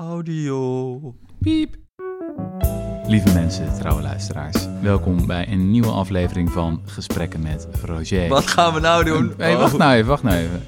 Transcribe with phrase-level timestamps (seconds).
[0.00, 1.14] Audio.
[1.40, 1.76] Piep.
[3.06, 4.66] Lieve mensen, trouwe luisteraars.
[4.82, 8.28] Welkom bij een nieuwe aflevering van Gesprekken met Roger.
[8.28, 9.32] Wat gaan we nou doen?
[9.36, 9.78] Hey, wacht Oh.
[9.78, 10.62] nou even, wacht nou even.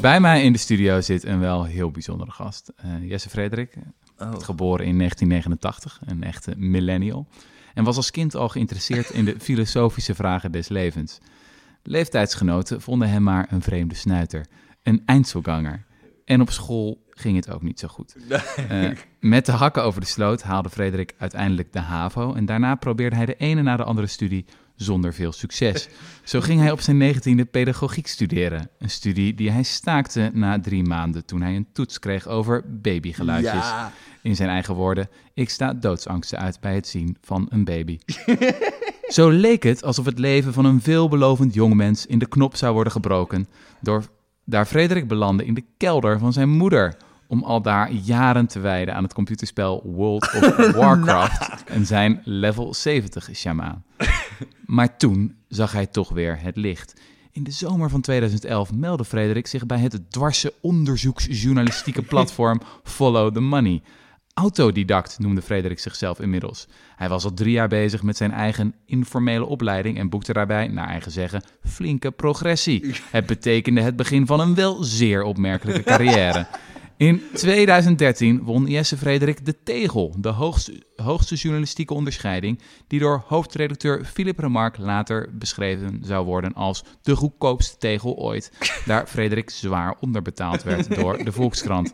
[0.00, 2.72] Bij mij in de studio zit een wel heel bijzondere gast.
[2.76, 3.76] Eh, Jesse Frederik,
[4.18, 4.32] Oh.
[4.38, 7.26] geboren in 1989, een echte millennial.
[7.74, 11.18] En was als kind al geïnteresseerd in de filosofische vragen des levens.
[11.82, 14.46] Leeftijdsgenoten vonden hem maar een vreemde snuiter,
[14.82, 15.84] een eindselganger.
[16.26, 18.16] En op school ging het ook niet zo goed.
[18.68, 18.90] Eh,
[19.20, 22.34] met de hakken over de sloot haalde Frederik uiteindelijk de HAVO...
[22.34, 24.44] en daarna probeerde hij de ene na de andere studie
[24.74, 25.88] zonder veel succes.
[26.24, 28.70] Zo ging hij op zijn negentiende pedagogiek studeren.
[28.78, 33.52] Een studie die hij staakte na drie maanden toen hij een toets kreeg over babygeluidjes.
[33.52, 33.92] Ja.
[34.22, 37.98] In zijn eigen woorden, ik sta doodsangsten uit bij het zien van een baby.
[39.06, 42.92] Zo leek het alsof het leven van een veelbelovend jongmens in de knop zou worden
[42.92, 43.48] gebroken...
[43.80, 44.04] door
[44.46, 46.96] daar Frederik belandde in de kelder van zijn moeder...
[47.26, 51.64] om al daar jaren te wijden aan het computerspel World of Warcraft...
[51.64, 53.84] en zijn level 70 shamaan.
[54.66, 56.94] Maar toen zag hij toch weer het licht...
[57.36, 63.40] In de zomer van 2011 meldde Frederik zich bij het dwarse onderzoeksjournalistieke platform Follow the
[63.40, 63.82] Money.
[64.38, 66.66] Autodidact noemde Frederik zichzelf inmiddels.
[66.96, 70.88] Hij was al drie jaar bezig met zijn eigen informele opleiding en boekte daarbij, naar
[70.88, 72.94] eigen zeggen, flinke progressie.
[73.10, 76.46] Het betekende het begin van een wel zeer opmerkelijke carrière.
[76.96, 84.04] In 2013 won Jesse Frederik de Tegel, de hoogste, hoogste journalistieke onderscheiding, die door hoofdredacteur
[84.04, 88.52] Philip Remarque later beschreven zou worden als de goedkoopste tegel ooit,
[88.86, 91.92] daar Frederik zwaar onderbetaald werd door de Volkskrant.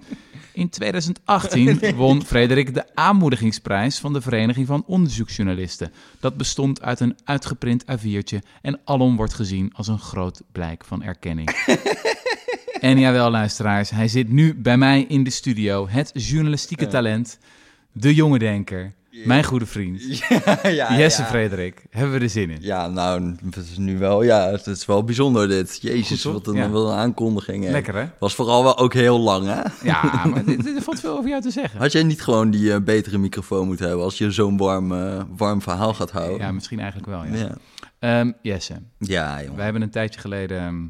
[0.52, 5.92] In 2018 won Frederik de aanmoedigingsprijs van de Vereniging van Onderzoeksjournalisten.
[6.20, 11.02] Dat bestond uit een uitgeprint A4'tje en alom wordt gezien als een groot blijk van
[11.02, 11.50] erkenning.
[12.82, 15.88] En jawel, luisteraars, hij zit nu bij mij in de studio.
[15.88, 17.38] Het journalistieke talent,
[17.92, 18.92] de jonge denker,
[19.24, 21.28] mijn goede vriend, Ja, ja, Jesse ja.
[21.28, 21.84] Frederik.
[21.90, 22.58] Hebben we er zin in?
[22.60, 25.78] Ja, nou, het is nu wel, ja, het is wel bijzonder dit.
[25.82, 27.64] Jezus, Goed, wat een, wat een aankondiging.
[27.64, 27.70] hè.
[27.70, 28.06] Lekker, hè?
[28.18, 29.62] Was vooral wel ook heel lang, hè?
[29.88, 31.78] Ja, maar er valt veel over jou te zeggen.
[31.80, 35.22] Had jij niet gewoon die eh, betere microfoon moeten hebben als je zo'n warm, eh,
[35.36, 36.38] warm verhaal gaat houden?
[36.38, 37.34] Ja, misschien eigenlijk wel, ja.
[37.36, 37.56] ja.
[37.98, 40.82] Ehm, Jesse, Ja, jongen, wij hebben een tijdje geleden ehm,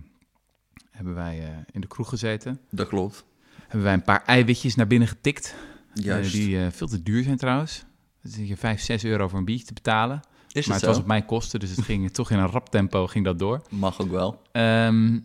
[0.90, 2.60] hebben wij, eh, in de kroeg gezeten.
[2.70, 3.24] dat klopt.
[3.62, 5.54] Hebben wij een paar eiwitjes naar binnen getikt.
[5.94, 6.32] Juist.
[6.32, 7.84] die veel te duur zijn trouwens.
[8.22, 10.20] Zit je 5, 6 euro voor een biertje te betalen.
[10.52, 13.06] is maar het was op mijn kosten, dus het ging toch in een rap tempo
[13.06, 13.62] ging dat door.
[13.68, 14.42] Mag ook wel.
[14.52, 15.18] Ehm,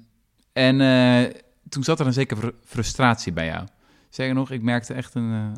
[0.53, 1.33] en eh,
[1.69, 3.67] toen zat er een zekere fr- frustratie bij jou.
[4.09, 5.51] Zeg nog, ik merkte echt een eh,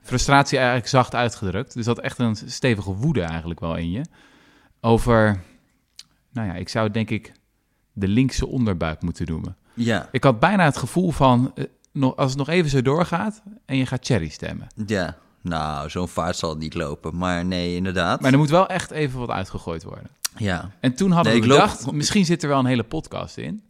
[0.00, 1.74] frustratie eigenlijk zacht uitgedrukt.
[1.74, 4.04] Dus dat echt een stevige woede eigenlijk wel in je.
[4.80, 5.40] Over,
[6.32, 7.32] nou ja, ik zou denk ik
[7.92, 9.56] de linkse onderbuik moeten noemen.
[9.74, 13.42] Ja, Ik had bijna het gevoel van, eh, nog, als het nog even zo doorgaat
[13.66, 14.66] en je gaat Cherry stemmen.
[14.86, 15.16] ja.
[15.44, 17.16] Nou, zo'n vaart zal het niet lopen.
[17.16, 18.20] Maar nee, inderdaad.
[18.20, 20.10] Maar er moet wel echt even wat uitgegooid worden.
[20.36, 23.36] Ja, En toen hadden Nee, we loop- bedacht, misschien zit er wel een hele podcast
[23.36, 23.64] in.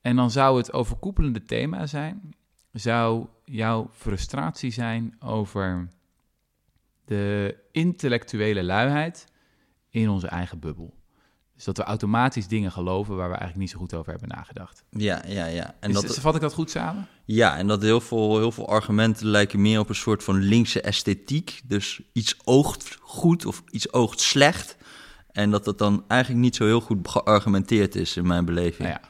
[0.00, 2.34] En dan zou het overkoepelende thema zijn,
[2.72, 5.88] zou jouw frustratie zijn over
[7.04, 9.26] de intellectuele luiheid
[9.90, 10.94] in onze eigen bubbel.
[11.56, 14.84] Dus dat we automatisch dingen geloven waar we eigenlijk niet zo goed over hebben nagedacht.
[14.90, 15.74] ja, ja, ja.
[15.80, 17.06] En dat, vat ik dat goed samen?
[17.24, 20.80] Ja, en dat heel veel, heel veel argumenten lijken meer op een soort van linkse
[20.80, 21.60] esthetiek.
[21.64, 24.76] Dus iets oogt goed of iets oogt slecht.
[25.32, 28.88] En dat dat dan eigenlijk niet zo heel goed geargumenteerd is in mijn beleving.
[28.88, 29.08] Nou ja.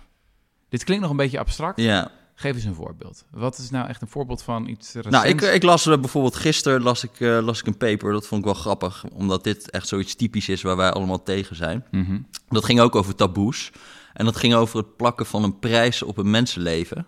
[0.68, 1.80] Dit klinkt nog een beetje abstract.
[1.80, 2.10] Ja.
[2.38, 3.24] Geef eens een voorbeeld.
[3.30, 5.16] Wat is nou echt een voorbeeld van iets recents?
[5.16, 8.12] Nou, ik, ik las er bijvoorbeeld gisteren las ik, eh, las ik een paper.
[8.12, 11.56] Dat vond ik wel grappig, omdat dit echt zoiets typisch is waar wij allemaal tegen
[11.56, 11.84] zijn.
[11.90, 12.18] Mhm.
[12.48, 13.70] Dat ging ook over taboes.
[14.12, 17.06] En dat ging over het plakken van een prijs op een mensenleven.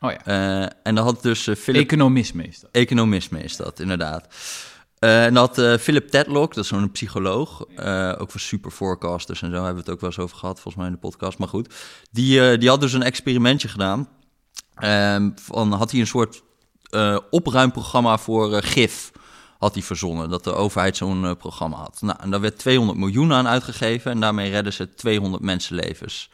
[0.00, 1.82] Oh ja, Eh, en dan had dus eh, Philip...
[1.82, 2.70] economisme is dat.
[2.72, 4.26] Economisme is dat, inderdaad.
[4.98, 9.42] Eh, en dat eh, Philip Tedlock, dat is zo'n psycholoog, eh, ook voor super forecasters
[9.42, 11.38] en zo, hebben we het ook wel eens over gehad, volgens mij in de podcast,
[11.38, 11.74] maar goed.
[12.10, 14.08] Die, eh, die had dus een experimentje gedaan.
[14.74, 16.42] Ehm, van, had hij een soort
[16.94, 19.10] eh, opruimprogramma voor eh, gif,
[19.58, 21.98] had hij verzonnen, dat de overheid zo'n eh, programma had.
[22.00, 26.30] Nou, en daar werd 200 miljoen aan uitgegeven en daarmee redden ze 200 mensenlevens.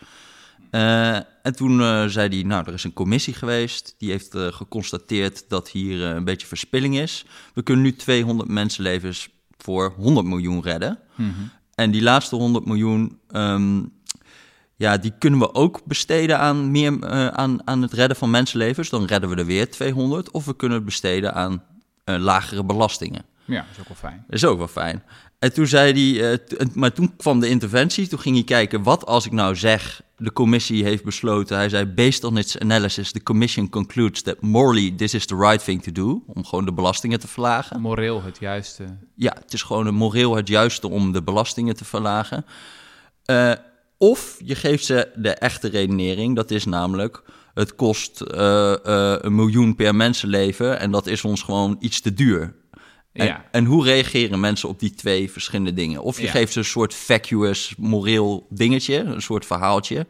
[0.71, 1.79] En toen
[2.11, 3.95] zei hij, nou, er is een commissie geweest.
[3.99, 7.25] Die heeft geconstateerd dat hier een beetje verspilling is.
[7.55, 9.29] We kunnen nu 200 mensenlevens
[9.59, 10.99] voor 100 miljoen redden.
[11.75, 13.83] En die laatste 100 miljoen, ehm,
[14.81, 18.89] ja, die kunnen we ook besteden aan, meer, eh, aan, aan het redden van mensenlevens.
[18.91, 20.31] Dan redden we er weer 200.
[20.31, 21.63] Of we kunnen het besteden aan
[22.05, 23.23] eh, lagere belastingen.
[23.45, 24.25] Ja, dat is ook wel fijn.
[24.27, 25.03] Dat is ook wel fijn.
[25.39, 28.09] En toen zei hij, eh, t- maar toen kwam de interventie.
[28.09, 31.57] Toen ging hij kijken, wat als ik nou zeg, de commissie heeft besloten.
[31.57, 35.65] Hij zei, based on its analysis, the commission concludes that morally this is the right
[35.65, 36.23] thing to do.
[36.27, 37.81] Om gewoon de belastingen te verlagen.
[37.81, 38.85] Moreel het juiste.
[39.15, 42.45] Ja, het is gewoon een moreel het juiste om de belastingen te verlagen.
[43.25, 43.53] Eh,
[44.03, 47.23] of je geeft ze de echte redenering, dat is namelijk...
[47.55, 52.15] het kost eh, eh, een miljoen per mensenleven en dat is ons gewoon iets te
[52.15, 52.55] duur.
[53.13, 53.45] En, Ja.
[53.51, 56.03] en hoe reageren mensen op die twee verschillende dingen?
[56.03, 56.31] Of je Ja.
[56.31, 60.07] geeft ze een soort vacuous, moreel dingetje, een soort verhaaltje...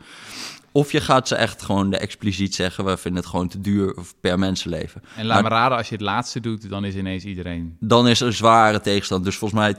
[0.72, 2.84] Of je gaat ze echt gewoon de expliciet zeggen...
[2.84, 5.02] we vinden het gewoon te duur per mensenleven.
[5.16, 7.76] En laat Maar- me raden, als je het laatste doet, dan is ineens iedereen...
[7.80, 9.24] dan is er zware tegenstand.
[9.24, 9.76] Dus volgens mij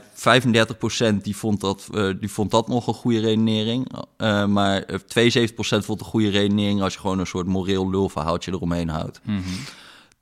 [1.14, 3.92] 35% die vond, dat, eh, die vond dat nog een goede redenering.
[4.16, 8.52] Eh, maar eh, 72% vond een goede redenering als je gewoon een soort moreel lulverhaaltje
[8.52, 9.20] eromheen houdt.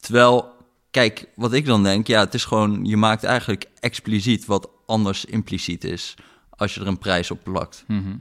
[0.00, 0.48] Terwijl,
[0.90, 5.24] kijk, wat ik dan denk, ja, het is gewoon, je maakt eigenlijk expliciet wat anders
[5.24, 6.14] impliciet is
[6.50, 7.84] als je er een prijs op plakt.
[7.86, 8.16] Mhm.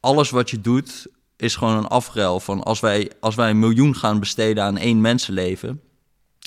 [0.00, 1.06] Alles wat je doet
[1.40, 5.00] is gewoon een afruil van als wij, als wij een miljoen gaan besteden aan één
[5.00, 5.80] mensenleven.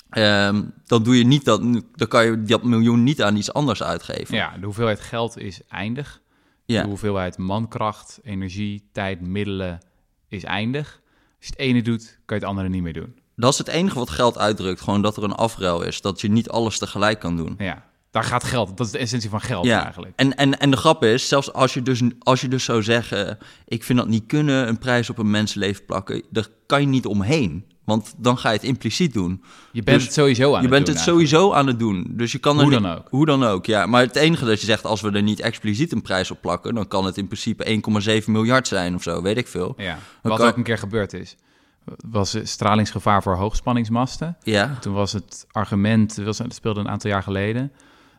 [0.10, 1.62] ehm, dan doe je niet dat,
[1.96, 4.36] dan kan je dat miljoen niet aan iets anders uitgeven.
[4.36, 6.22] Ja, de hoeveelheid geld is eindig.
[6.66, 6.82] Ja.
[6.82, 9.80] De hoeveelheid mankracht, energie, tijd, middelen
[10.28, 11.02] is eindig.
[11.38, 13.16] Als je het ene doet, kan je het andere niet meer doen.
[13.36, 16.28] Dat is het enige wat geld uitdrukt, gewoon dat er een afruil is, dat je
[16.32, 17.56] niet alles tegelijk kan doen.
[17.58, 18.78] Ja, daar gaat geld.
[18.78, 20.14] Dat is de essentie van geld Ja, eigenlijk.
[20.16, 23.38] en, en, en de grap is, zelfs als je, dus, als je dus zou zeggen...
[23.68, 26.24] ik vind dat niet kunnen, een prijs op een mensenleven plakken...
[26.30, 29.44] daar kan je niet omheen, want dan ga je het impliciet doen.
[29.72, 31.30] Je bent Dus het sowieso aan je het bent doen het eigenlijk.
[31.30, 32.08] sowieso aan het doen.
[32.10, 33.08] Dus je kan er Hoe niet- dan ook.
[33.10, 33.86] Hoe dan ook, ja.
[33.86, 36.76] Maar het enige dat je zegt, als we er niet expliciet een prijs op plakken...
[36.76, 37.82] dan kan het in principe
[38.22, 39.74] 1,7 miljard zijn of zo, weet ik veel.
[39.78, 41.36] Ja, Dan wat kan- ook een keer gebeurd is.
[42.10, 44.38] Was stralingsgevaar voor hoogspanningsmasten.
[44.44, 47.72] Ja, Toen was het argument, dat speelde een aantal jaar geleden,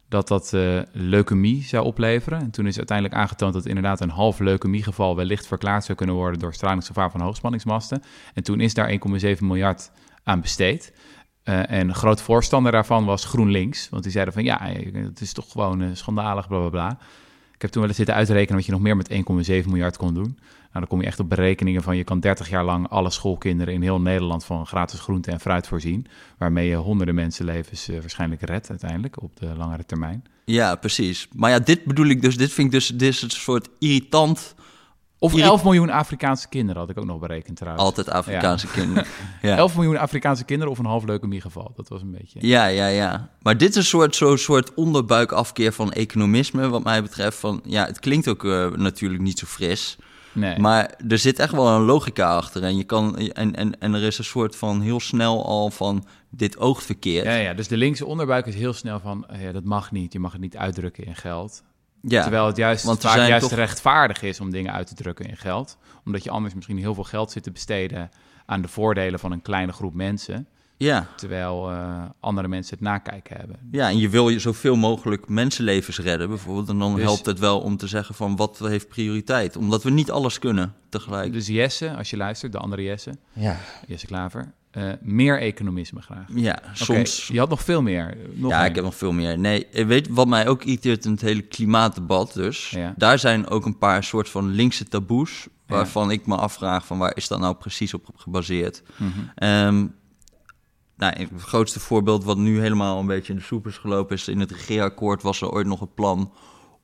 [0.09, 2.41] dat dat eh, leukemie zou opleveren.
[2.41, 6.41] En toen is uiteindelijk aangetoond dat inderdaad een half leukemiegeval wellicht verklaard zou kunnen worden
[6.41, 8.03] door stralingsgevaar van hoogspanningsmasten.
[8.35, 9.91] En toen is daar 1,7 miljard
[10.23, 10.93] aan besteed.
[11.43, 13.89] Eh, en groot voorstander daarvan was GroenLinks.
[13.89, 16.99] Want die zeiden van ja, eh, het is toch gewoon schandalig, bla bla bla.
[17.55, 20.15] Ik heb toen wel eens zitten uitrekenen wat je nog meer met 1,7 miljard kon
[20.15, 20.39] doen.
[20.75, 23.75] Nou, dan kom je echt op berekeningen van je kan 30 jaar lang alle schoolkinderen
[23.75, 26.07] in heel Nederland van gratis groente en fruit voorzien.
[26.39, 30.25] Waarmee je honderden mensenlevens eh, waarschijnlijk redt uiteindelijk op de langere termijn.
[30.45, 31.29] ja, precies.
[31.37, 34.55] Maar ja, dit bedoel ik dus, dit vind ik dus, dit is een soort irritant...
[35.19, 37.85] Of Irri- 11 miljoen Afrikaanse kinderen had ik ook nog berekend trouwens.
[37.85, 39.05] Altijd Afrikaanse kinderen.
[39.43, 39.57] Ja.
[39.57, 41.73] 11 miljoen Afrikaanse kinderen of een half leukemiegeval.
[41.77, 42.47] Dat was een beetje...
[42.47, 43.29] Ja, ja, ja.
[43.43, 47.39] Maar dit is een soort, zo'n soort onderbuikafkeer van economisme, wat mij betreft.
[47.39, 49.97] Van, ja, het klinkt ook eh, natuurlijk niet zo fris.
[50.35, 50.59] Nee.
[50.59, 52.63] Maar er zit echt wel een logica achter.
[52.63, 56.07] En, je kan, en, en, en er is een soort van heel snel al van
[56.31, 57.25] dit oogt verkeerd.
[57.25, 60.13] Ja, ja, dus de linkse onderbuik is heel snel van, eh, ja, dat mag niet.
[60.13, 61.63] Je mag het niet uitdrukken in geld.
[62.01, 65.27] Ja, Terwijl het juist, want vaak juist toch- rechtvaardig is om dingen uit te drukken
[65.27, 65.77] in geld.
[66.05, 68.11] Omdat je anders misschien heel veel geld zit te besteden
[68.47, 70.49] aan de voordelen van een kleine groep mensen.
[70.77, 71.07] Ja.
[71.17, 73.57] Terwijl eh, andere mensen het nakijken hebben.
[73.71, 76.69] ja, en je wil je zoveel mogelijk mensenlevens redden bijvoorbeeld.
[76.69, 79.57] En dan Dus- helpt het wel om te zeggen van wat heeft prioriteit.
[79.57, 81.33] Omdat we niet alles kunnen tegelijk.
[81.33, 83.57] Dus Jesse, als je luistert, de andere Jesse, ja.
[83.87, 86.27] Jesse Klaver, eh, meer economisme graag.
[86.35, 87.27] ja, soms...
[87.27, 88.17] je had nog veel meer.
[88.33, 88.69] Nog ja, meer.
[88.69, 89.39] ik heb nog veel meer.
[89.39, 92.71] Nee, eh, weet wat mij ook irriteert in het hele klimaatdebat dus?
[92.71, 92.95] Ja.
[92.97, 95.47] Daar zijn ook een paar soort van linkse taboes...
[95.67, 98.83] waarvan ik me afvraag van waar is dat nou precies op gebaseerd?
[99.35, 99.87] Ehm,
[100.97, 104.17] nou, het grootste voorbeeld wat nu helemaal een beetje in de soep is gelopen...
[104.17, 106.33] is in het regeerakkoord was er ooit nog een plan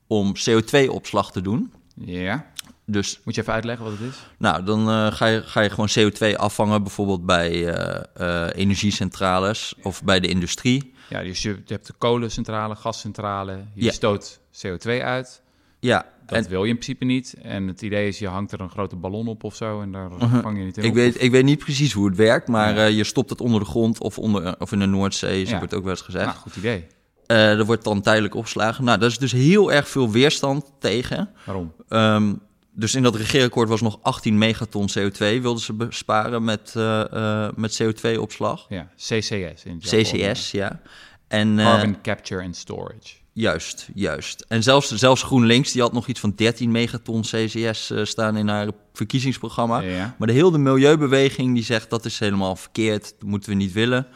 [0.07, 1.73] om CO2-opslag te doen.
[1.95, 2.47] Ja,
[2.85, 4.17] Dus moet je even uitleggen wat het is?
[4.39, 6.83] nou, dan eh, ga, je, ga je gewoon CO2 afvangen...
[6.83, 8.03] bijvoorbeeld bij eh,
[8.47, 10.93] eh, energiecentrales of bij de industrie...
[11.09, 13.91] Ja, dus je, je hebt de kolencentrale, gascentrale, je Ja.
[13.93, 15.43] stoot CO2 uit.
[15.81, 17.35] Ja, Dat en wil je in principe niet.
[17.43, 20.11] En het idee is, je hangt er een grote ballon op of zo en daar
[20.11, 20.41] Mhm.
[20.41, 20.95] vang je het in Ik op.
[20.97, 22.87] weet, ik weet niet precies hoe het werkt, maar Ja.
[22.87, 25.59] eh, je stopt het onder de grond of, onder, of in de Noordzee, zo Ja.
[25.59, 26.25] wordt ook wel eens gezegd.
[26.27, 26.87] Nou, goed idee.
[27.27, 28.85] Eh, er wordt dan tijdelijk opgeslagen.
[28.85, 31.31] Nou, daar is dus heel erg veel weerstand tegen.
[31.47, 31.73] Waarom?
[31.89, 32.35] Ehm,
[32.73, 37.73] dus in dat regeerakkoord was nog 18 megaton CO2 wilden ze besparen met, eh, met
[37.83, 38.67] CO2-opslag.
[38.69, 39.65] Ja, CCS.
[39.65, 39.79] In.
[39.81, 40.81] CCS, ja.
[41.29, 43.19] En, Carbon Capture and Storage.
[43.33, 44.45] Juist, juist.
[44.49, 48.49] En zelfs, zelfs GroenLinks, die had nog iets van 13 megaton CCS eh, staan in
[48.49, 49.81] haar verkiezingsprogramma.
[49.81, 50.15] Ja.
[50.19, 54.07] Maar de hele milieubeweging die zegt dat is helemaal verkeerd, dat moeten we niet willen.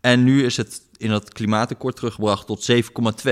[0.00, 3.30] En nu is het in dat klimaatakkoord teruggebracht tot 7,2.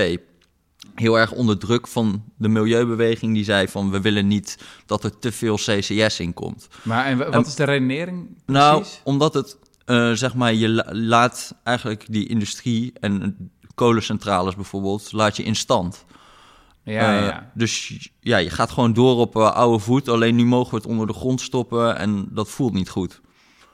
[0.95, 5.19] Heel erg onder druk van de milieubeweging die zei van we willen niet dat er
[5.19, 6.67] te veel CCS in komt.
[6.83, 9.01] Maar en wa- wat is de redenering Nou, precies?
[9.03, 15.35] omdat het, eh, zeg maar, je la- laat eigenlijk die industrie en kolencentrales bijvoorbeeld, laat
[15.37, 16.05] je in stand.
[16.83, 17.51] Ja, Eh, ja.
[17.53, 20.09] Dus ja, je gaat gewoon door op eh, oude voet.
[20.09, 23.21] Alleen nu mogen we het onder de grond stoppen en dat voelt niet goed.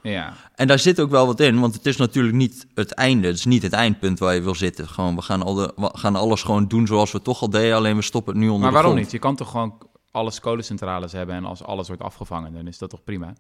[0.02, 0.34] ja.
[0.56, 3.28] En daar zit ook wel wat in, want het is natuurlijk niet het einde.
[3.28, 4.88] Het is niet het eindpunt waar je wil zitten.
[4.88, 7.76] Gewoon, we gaan, al de, we gaan alles gewoon doen zoals we toch al deden,
[7.76, 9.06] alleen we stoppen het nu onder Maar de waarom grond.
[9.06, 9.14] niet?
[9.22, 9.78] Je kan toch gewoon
[10.12, 13.34] alles kolencentrales hebben en als alles wordt afgevangen, dan is dat toch prima?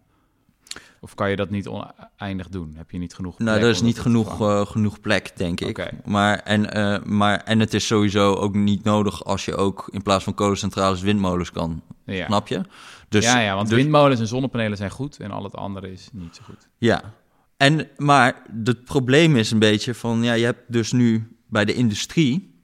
[1.01, 2.73] Of kan je dat niet oneindig doen?
[2.77, 6.05] Heb je niet genoeg Nou, plek er is niet genoeg, eh, genoeg plek, denk ik.
[6.05, 10.01] Maar, en, eh, maar, en het is sowieso ook niet nodig als je ook in
[10.01, 11.81] plaats van kolencentrales windmolens kan.
[12.05, 12.25] ja.
[12.25, 12.61] Snap je?
[13.09, 16.09] Dus, ja, ja, want dus- windmolens en zonnepanelen zijn goed en al het andere is
[16.13, 16.67] niet zo goed.
[16.77, 17.13] Ja.
[17.57, 21.73] En, maar het probleem is een beetje van, ja, je hebt dus nu bij de
[21.73, 22.59] industrie,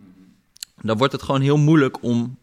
[0.82, 2.38] dan wordt het gewoon heel moeilijk om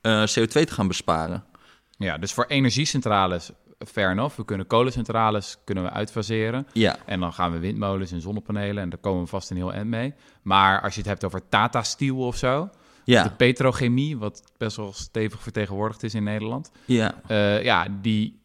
[0.00, 1.44] eh, CO2 te gaan besparen.
[1.90, 3.50] Ja, dus voor energiecentrales,
[3.86, 4.36] fair enough.
[4.36, 6.66] We kunnen kolencentrales kunnen we uitfaseren.
[6.72, 9.72] Ja, En dan gaan we windmolens en zonnepanelen en daar komen we vast een heel
[9.72, 10.14] eind mee.
[10.42, 12.68] Maar als je het hebt over Tata Steel of zo,
[13.04, 16.70] de ja, petrochemie, wat best wel stevig vertegenwoordigd is in Nederland.
[16.84, 17.14] ja.
[17.26, 18.40] eh, ja, die,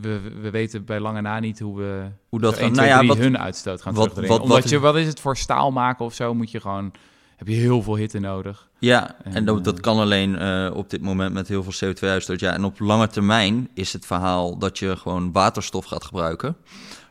[0.00, 2.64] we, we weten bij lange na niet hoe we Hoe dat zo gaat.
[2.66, 4.30] 1, 2, Nou ja, 3 wat, hun uitstoot gaan wat- terugdringen.
[4.36, 6.92] wat- Omdat wat- je, wat is het voor staal maken of zo, moet je gewoon,
[7.38, 8.68] heb je heel veel hitte nodig.
[8.78, 11.94] Ja, En, en dat, dat eh, kan alleen eh, op dit moment met heel veel
[11.94, 12.40] CO2-uitstoot.
[12.40, 16.56] Ja, en op lange termijn is het verhaal dat je gewoon waterstof gaat gebruiken.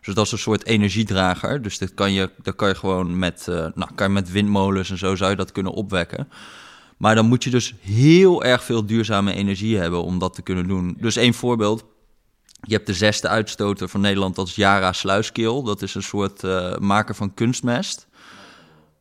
[0.02, 1.62] Dus dat is een soort energiedrager.
[1.62, 4.90] Dus dit kan je, dat kan je gewoon met, eh, nou, kan je met windmolens
[4.90, 6.30] en zo zou je dat kunnen opwekken.
[6.98, 10.68] Maar dan moet je dus heel erg veel duurzame energie hebben om dat te kunnen
[10.68, 10.98] doen.
[11.00, 11.86] Dus één voorbeeld.
[12.62, 15.64] Je hebt de zesde uitstoter van Nederland, dat is Yara Sluiskeel.
[15.64, 18.07] Dat is een soort eh, maker van kunstmest.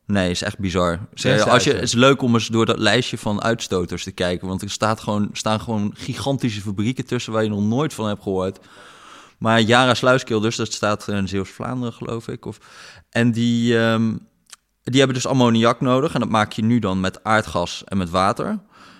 [0.07, 0.99] Nee, is echt bizar.
[1.47, 4.47] Als je, het is leuk om eens door dat lijstje van uitstoters te kijken.
[4.47, 8.23] Want er staat gewoon, staan gewoon gigantische fabrieken tussen waar je nog nooit van hebt
[8.23, 8.59] gehoord.
[9.37, 12.45] Maar Yara Sluiskeel dus, dat staat in Zeeuws-Vlaanderen geloof ik.
[12.45, 12.57] Of,
[13.09, 14.15] en die, ehm,
[14.83, 16.13] die hebben dus ammoniak nodig.
[16.13, 18.59] En dat maak je nu dan met aardgas en met water.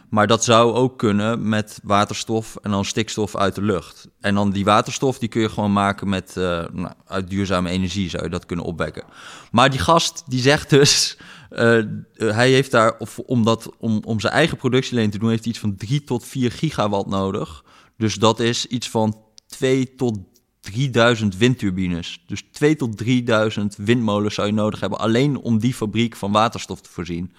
[0.10, 4.08] Maar dat zou ook kunnen met waterstof en dan stikstof uit de lucht.
[4.20, 8.10] En dan die waterstof die kun je gewoon maken met eh, nou, uit duurzame energie
[8.10, 9.04] zou je dat kunnen opwekken.
[9.52, 11.18] Maar die gast die zegt dus,
[11.50, 11.86] eh, eh,
[12.16, 15.52] hij heeft daar of om dat om, om zijn eigen productielijn te doen heeft hij
[15.52, 17.64] iets van 3 tot 4 gigawatt nodig.
[17.98, 20.18] Dus dat is iets van 2 tot
[20.60, 22.24] 3000 windturbines.
[22.28, 26.82] Dus 2 tot 3000 windmolens zou je nodig hebben alleen om die fabriek van waterstof
[26.82, 27.34] te voorzien.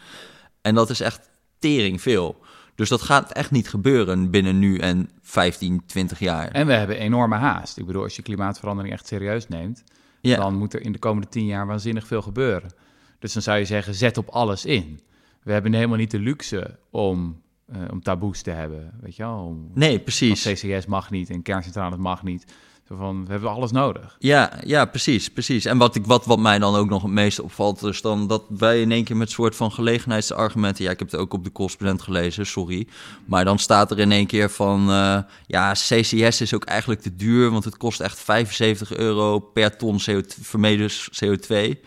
[0.62, 2.36] En dat is echt tering veel.
[2.78, 6.48] Dus dat gaat echt niet gebeuren binnen nu en 15, 20 jaar.
[6.48, 7.78] En we hebben enorme haast.
[7.78, 9.84] Ik bedoel, als je klimaatverandering echt serieus neemt,
[10.20, 12.70] Ja, dan moet er in de komende tien jaar waanzinnig veel gebeuren.
[13.18, 15.00] Dus dan zou je zeggen, zet op alles in.
[15.42, 19.38] We hebben helemaal niet de luxe om, eh, om taboes te hebben, weet je wel?
[19.38, 20.42] Om, nee, precies.
[20.42, 22.54] CCS mag niet en kerncentrales mag niet.
[22.88, 24.16] Zo van, we hebben alles nodig.
[24.18, 25.64] Ja, ja, precies, precies.
[25.64, 28.44] En wat, ik, wat, wat mij dan ook nog het meeste opvalt, is dan dat
[28.48, 31.50] wij in één keer met soort van gelegenheidsargumenten, ja, ik heb het ook op de
[31.50, 32.88] kostpresent gelezen, sorry,
[33.24, 37.16] maar dan staat er in één keer van, eh, ja, CCS is ook eigenlijk te
[37.16, 41.80] duur, want het kost echt 75 euro per ton CO2, vermeden CO2.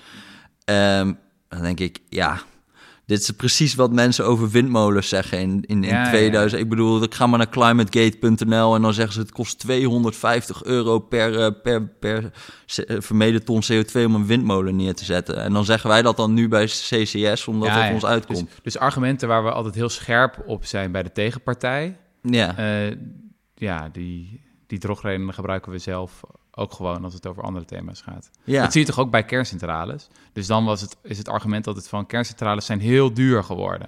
[0.65, 1.13] Ehm,
[1.47, 2.41] dan denk ik, ja,
[3.11, 6.09] dit is precies wat mensen over windmolens zeggen in, in, in Ja, ja, ja.
[6.09, 6.61] 2000.
[6.61, 10.99] Ik bedoel, ik ga maar naar climategate.nl en dan zeggen ze het kost 250 euro
[10.99, 12.31] per, eh, per, per
[12.75, 15.43] eh, vermeden ton CO2 om een windmolen neer te zetten.
[15.43, 18.47] En dan zeggen wij dat dan nu bij CCS, omdat Ja, het ons uitkomt.
[18.49, 22.97] Dus, dus argumenten waar we altijd heel scherp op zijn bij de tegenpartij, ja, eh,
[23.55, 26.21] ja, die, die drogredenen gebruiken we zelf
[26.61, 28.29] ook gewoon als het over andere thema's gaat.
[28.43, 28.61] ja.
[28.61, 30.07] Dat zie je toch ook bij kerncentrales?
[30.33, 33.87] Dus dan was het, is het argument altijd van kerncentrales zijn heel duur geworden.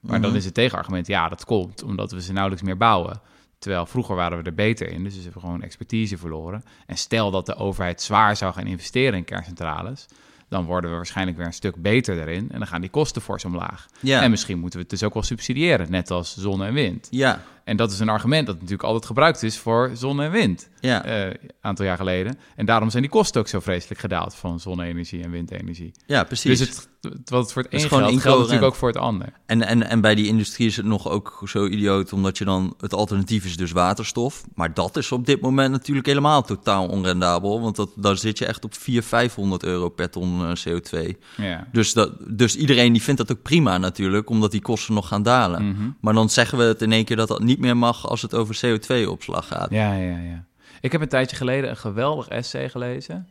[0.00, 0.38] Maar dan Mhm.
[0.38, 3.20] is het tegenargument, ja, dat komt omdat we ze nauwelijks meer bouwen.
[3.58, 6.64] Terwijl vroeger waren we er beter in, dus we hebben gewoon expertise verloren.
[6.86, 10.06] En stel dat de overheid zwaar zou gaan investeren in kerncentrales,
[10.48, 13.44] dan worden we waarschijnlijk weer een stuk beter erin en dan gaan die kosten fors
[13.44, 13.86] omlaag.
[14.00, 14.22] ja.
[14.22, 17.08] En misschien moeten we het dus ook wel subsidiëren, net als zon en wind.
[17.10, 20.68] ja, En dat is een argument dat natuurlijk altijd gebruikt is voor zon en wind
[20.80, 21.04] ja.
[21.04, 22.38] eh, een aantal jaar geleden.
[22.56, 25.92] En daarom zijn die kosten ook zo vreselijk gedaald van zonne-energie en windenergie.
[26.06, 26.58] ja, precies.
[26.58, 26.88] Dus het,
[27.24, 29.32] wat het voor het is een gewoon geldt, natuurlijk ook voor het ander.
[29.46, 32.74] En, en, en bij die industrie is het nog ook zo idioot, omdat je dan
[32.80, 34.44] het alternatief is dus waterstof.
[34.54, 38.46] Maar dat is op dit moment natuurlijk helemaal totaal onrendabel, want dat, daar zit je
[38.46, 41.18] echt op 400, 500 euro per ton eh, CO2.
[41.36, 41.68] Ja.
[41.72, 45.22] Dus, dat, dus iedereen die vindt dat ook prima natuurlijk, omdat die kosten nog gaan
[45.22, 45.68] dalen.
[45.68, 45.90] Mhm.
[46.00, 48.34] Maar dan zeggen we het in één keer dat dat niet meer mag als het
[48.34, 49.70] over CO2-opslag gaat.
[49.70, 50.44] ja, ja, ja.
[50.80, 53.28] Ik heb een tijdje geleden een geweldig essay gelezen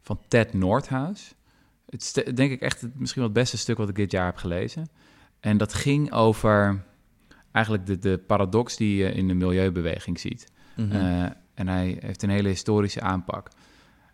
[0.00, 1.34] van Ted Nordhaus.
[1.90, 4.26] Het is denk ik echt het, misschien wel het beste stuk wat ik dit jaar
[4.26, 4.88] heb gelezen.
[5.40, 6.82] En dat ging over
[7.52, 10.46] eigenlijk de, de paradox die je in de milieubeweging ziet.
[10.76, 10.92] Mhm.
[10.92, 11.22] Eh,
[11.54, 13.48] en hij heeft een hele historische aanpak.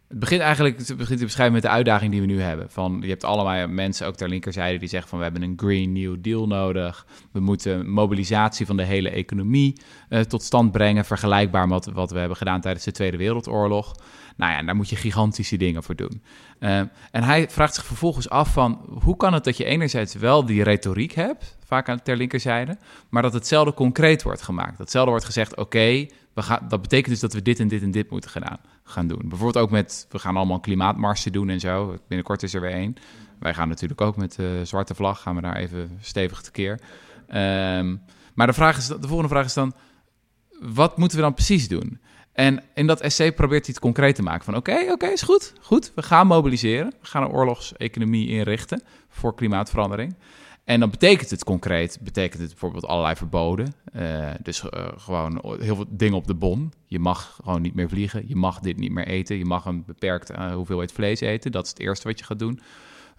[0.09, 2.71] Het begint eigenlijk het begint te beschrijven met de uitdaging die we nu hebben.
[2.71, 5.93] Van, je hebt allemaal mensen, ook ter linkerzijde, die zeggen van we hebben een Green
[5.93, 7.07] New Deal nodig.
[7.33, 12.19] We moeten mobilisatie van de hele economie uh, tot stand brengen, vergelijkbaar met wat we
[12.19, 13.95] hebben gedaan tijdens de Tweede Wereldoorlog.
[14.39, 16.23] Nou ja, daar moet je gigantische dingen voor doen.
[16.61, 16.79] Uh,
[17.11, 20.63] en hij vraagt zich vervolgens af van hoe kan het dat je enerzijds wel die
[20.63, 22.79] retoriek hebt, vaak aan ter linkerzijde,
[23.09, 24.79] maar dat hetzelfde concreet wordt gemaakt.
[24.79, 27.91] Hetzelfde wordt gezegd, oké, we gaan, dat betekent dus dat we dit en dit en
[27.91, 29.23] dit moeten gedaan, gaan doen.
[29.29, 31.97] Bijvoorbeeld ook met, we gaan allemaal klimaatmarsen doen en zo.
[32.09, 32.95] Binnenkort is er weer één.
[33.39, 36.81] Wij gaan natuurlijk ook met de zwarte vlag, gaan we daar even stevig tekeer.
[37.29, 38.03] Um,
[38.35, 39.73] maar de, vraag is, de volgende vraag is dan,
[40.61, 42.01] wat moeten we dan precies doen?
[42.39, 45.53] En in dat essay probeert hij het concreet te maken van oké, oké, is goed,
[45.61, 45.93] goed.
[45.95, 46.95] We gaan mobiliseren.
[47.01, 50.15] We gaan een oorlogseconomie inrichten voor klimaatverandering.
[50.65, 53.75] En dan betekent het concreet, betekent het bijvoorbeeld allerlei verboden.
[53.97, 56.73] Uh, dus uh, gewoon heel veel dingen op de bon.
[56.87, 59.85] Je mag gewoon niet meer vliegen, je mag dit niet meer eten, je mag een
[59.85, 61.53] beperkte uh, hoeveelheid vlees eten.
[61.53, 62.61] Dat is het eerste wat je gaat doen.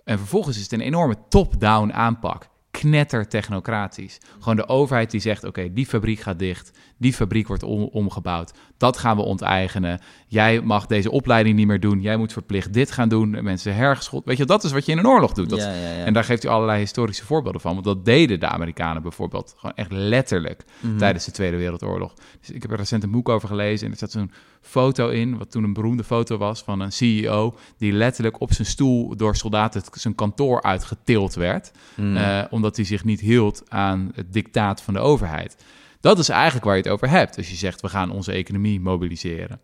[0.03, 4.17] En vervolgens is het een enorme top-down aanpak knetter technocratisch.
[4.39, 8.97] Gewoon de overheid die zegt: oké, die fabriek gaat dicht, die fabriek wordt omgebouwd, dat
[8.97, 9.99] gaan we onteigenen.
[10.27, 13.43] Jij mag deze opleiding niet meer doen, jij moet verplicht dit gaan doen.
[13.43, 14.25] Mensen hergeschot.
[14.25, 15.49] Weet je, dat is wat je in een oorlog doet.
[15.49, 16.05] Dat, ja, ja, ja.
[16.05, 17.73] En daar geeft hij allerlei historische voorbeelden van.
[17.73, 20.97] Want dat deden de Amerikanen bijvoorbeeld gewoon echt letterlijk mhm.
[20.97, 22.13] tijdens de Tweede Wereldoorlog.
[22.39, 25.37] Dus ik heb er recent een boek over gelezen en er staat zo'n foto in,
[25.37, 29.35] wat toen een beroemde foto was van een CEO die letterlijk op zijn stoel door
[29.35, 32.15] soldaten zijn kantoor uitgetild werd, mm.
[32.15, 35.57] uh, omdat hij zich niet hield aan het dictaat van de overheid.
[35.99, 38.79] Dat is eigenlijk waar je het over hebt als je zegt we gaan onze economie
[38.79, 39.59] mobiliseren.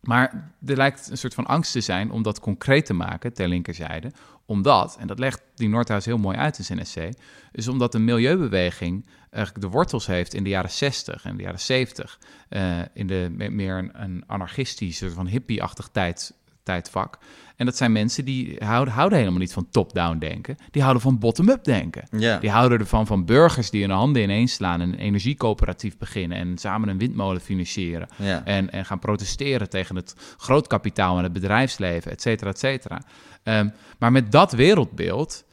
[0.00, 3.48] Maar er lijkt een soort van angst te zijn om dat concreet te maken ter
[3.48, 4.12] linkerzijde.
[4.46, 7.14] Omdat, en dat legt die Nordhaus heel mooi uit in zijn essay,
[7.52, 11.60] is omdat de milieubeweging eigenlijk de wortels heeft in de jaren 60 en de jaren
[11.60, 12.18] 70.
[12.50, 16.34] Uh, eh, in de meer een, een anarchistisch, soort van hippie-achtig tijd,
[16.66, 17.18] tijdvak.
[17.56, 20.56] En dat zijn mensen die houden, houden helemaal niet van top-down denken.
[20.70, 22.08] Die houden van bottom-up denken.
[22.40, 24.80] Die houden ervan van burgers die hun handen ineens slaan...
[24.80, 26.38] en een energiecoöperatief beginnen...
[26.38, 28.08] en samen een windmolen financieren.
[28.44, 33.02] En, en gaan protesteren tegen het grootkapitaal en het bedrijfsleven, et cetera, et cetera.
[33.42, 35.44] Um, maar met dat wereldbeeld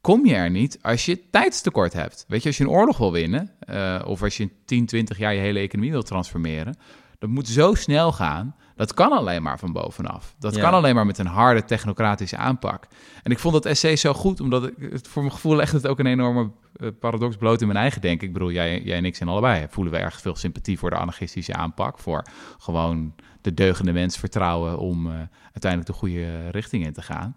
[0.00, 2.24] kom je er niet als je tijdstekort hebt.
[2.28, 3.50] Weet je, als je een oorlog wil winnen...
[3.70, 6.76] Uh, of als je in 10, 20 jaar je hele economie wil transformeren...
[7.18, 10.34] dat moet zo snel gaan dat kan alleen maar van bovenaf.
[10.38, 12.86] Dat kan alleen maar met een harde technocratische aanpak.
[13.22, 15.86] En ik vond dat essay zo goed, omdat ik, het voor mijn gevoel legt het
[15.86, 18.26] ook een enorme uh, paradox bloot in mijn eigen denken.
[18.26, 19.66] Ik bedoel, jij, jij en ik zijn allebei.
[19.70, 21.98] Voelen we erg veel sympathie voor de anarchistische aanpak.
[21.98, 22.24] Voor
[22.58, 27.36] gewoon de deugende mens vertrouwen om uh, uiteindelijk de goede richting in te gaan.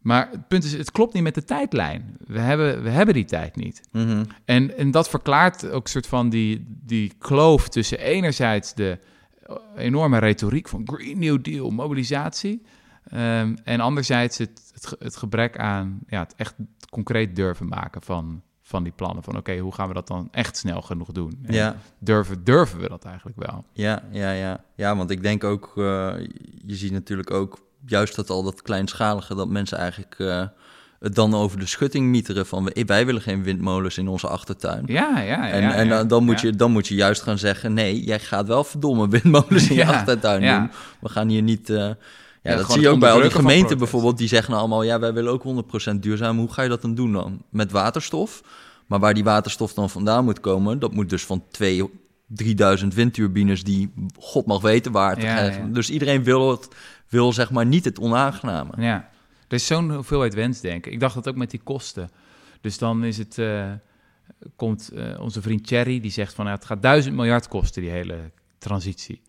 [0.00, 2.16] Maar het punt is, het klopt niet met de tijdlijn.
[2.26, 3.80] We hebben, we hebben die tijd niet.
[3.92, 4.26] Mm -hmm.
[4.44, 8.98] en, en dat verklaart ook een soort van die, die kloof tussen enerzijds de
[9.76, 12.62] enorme retoriek van Green New Deal, mobilisatie.
[13.14, 16.54] Um, en anderzijds het, het, het, gebrek aan ja, het echt
[16.90, 19.22] concreet durven maken van, van die plannen.
[19.22, 21.38] Van oké, okay, hoe gaan we dat dan echt snel genoeg doen?
[21.42, 21.76] En ja.
[21.98, 23.64] durven, durven we dat eigenlijk wel?
[23.72, 24.64] Ja, ja, ja.
[24.74, 25.84] ja want ik denk ook, uh,
[26.64, 30.18] je ziet natuurlijk ook juist dat al dat kleinschalige, dat mensen eigenlijk...
[30.18, 30.46] Uh,
[31.00, 34.82] het dan over de schutting mieteren van wij willen geen windmolens in onze achtertuin.
[34.86, 35.50] Ja, ja, ja.
[35.50, 38.46] En, en dan, dan moet je, dan moet je juist gaan zeggen: nee, jij gaat
[38.46, 40.70] wel verdomme windmolens in je achtertuin doen.
[41.00, 41.70] We gaan hier niet.
[41.70, 41.90] Uh,
[42.42, 44.18] ja, dat zie je ook bij al die gemeenten bijvoorbeeld.
[44.18, 45.44] Die zeggen allemaal: ja, wij willen ook
[45.92, 46.38] 100% duurzaam.
[46.38, 47.42] Hoe ga je dat dan doen dan?
[47.50, 48.42] Met waterstof.
[48.86, 51.90] Maar waar die waterstof dan vandaan moet komen, dat moet dus van twee
[52.26, 55.72] 3000 windturbines die God mag weten waar te krijgen.
[55.72, 56.68] Dus iedereen wil het,
[57.08, 58.70] wil zeg maar niet het onaangename.
[58.76, 59.08] Ja.
[59.50, 60.92] Er is zo'n hoeveelheid wensdenken.
[60.92, 62.10] Ik dacht dat ook met die kosten.
[62.60, 63.72] Dus dan is het, uh,
[64.56, 67.90] komt uh, onze vriend Thierry, die zegt van nou, het gaat duizend miljard kosten, die
[67.90, 69.22] hele transitie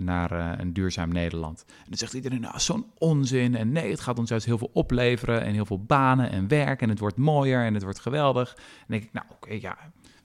[0.00, 1.64] naar uh, een duurzaam Nederland.
[1.66, 3.56] En dan zegt iedereen, nou, zo'n onzin.
[3.56, 6.82] En nee, het gaat ons juist heel veel opleveren en heel veel banen en werk.
[6.82, 8.54] En het wordt mooier en het wordt geweldig.
[8.56, 9.78] En denk ik, nou, oké, ja,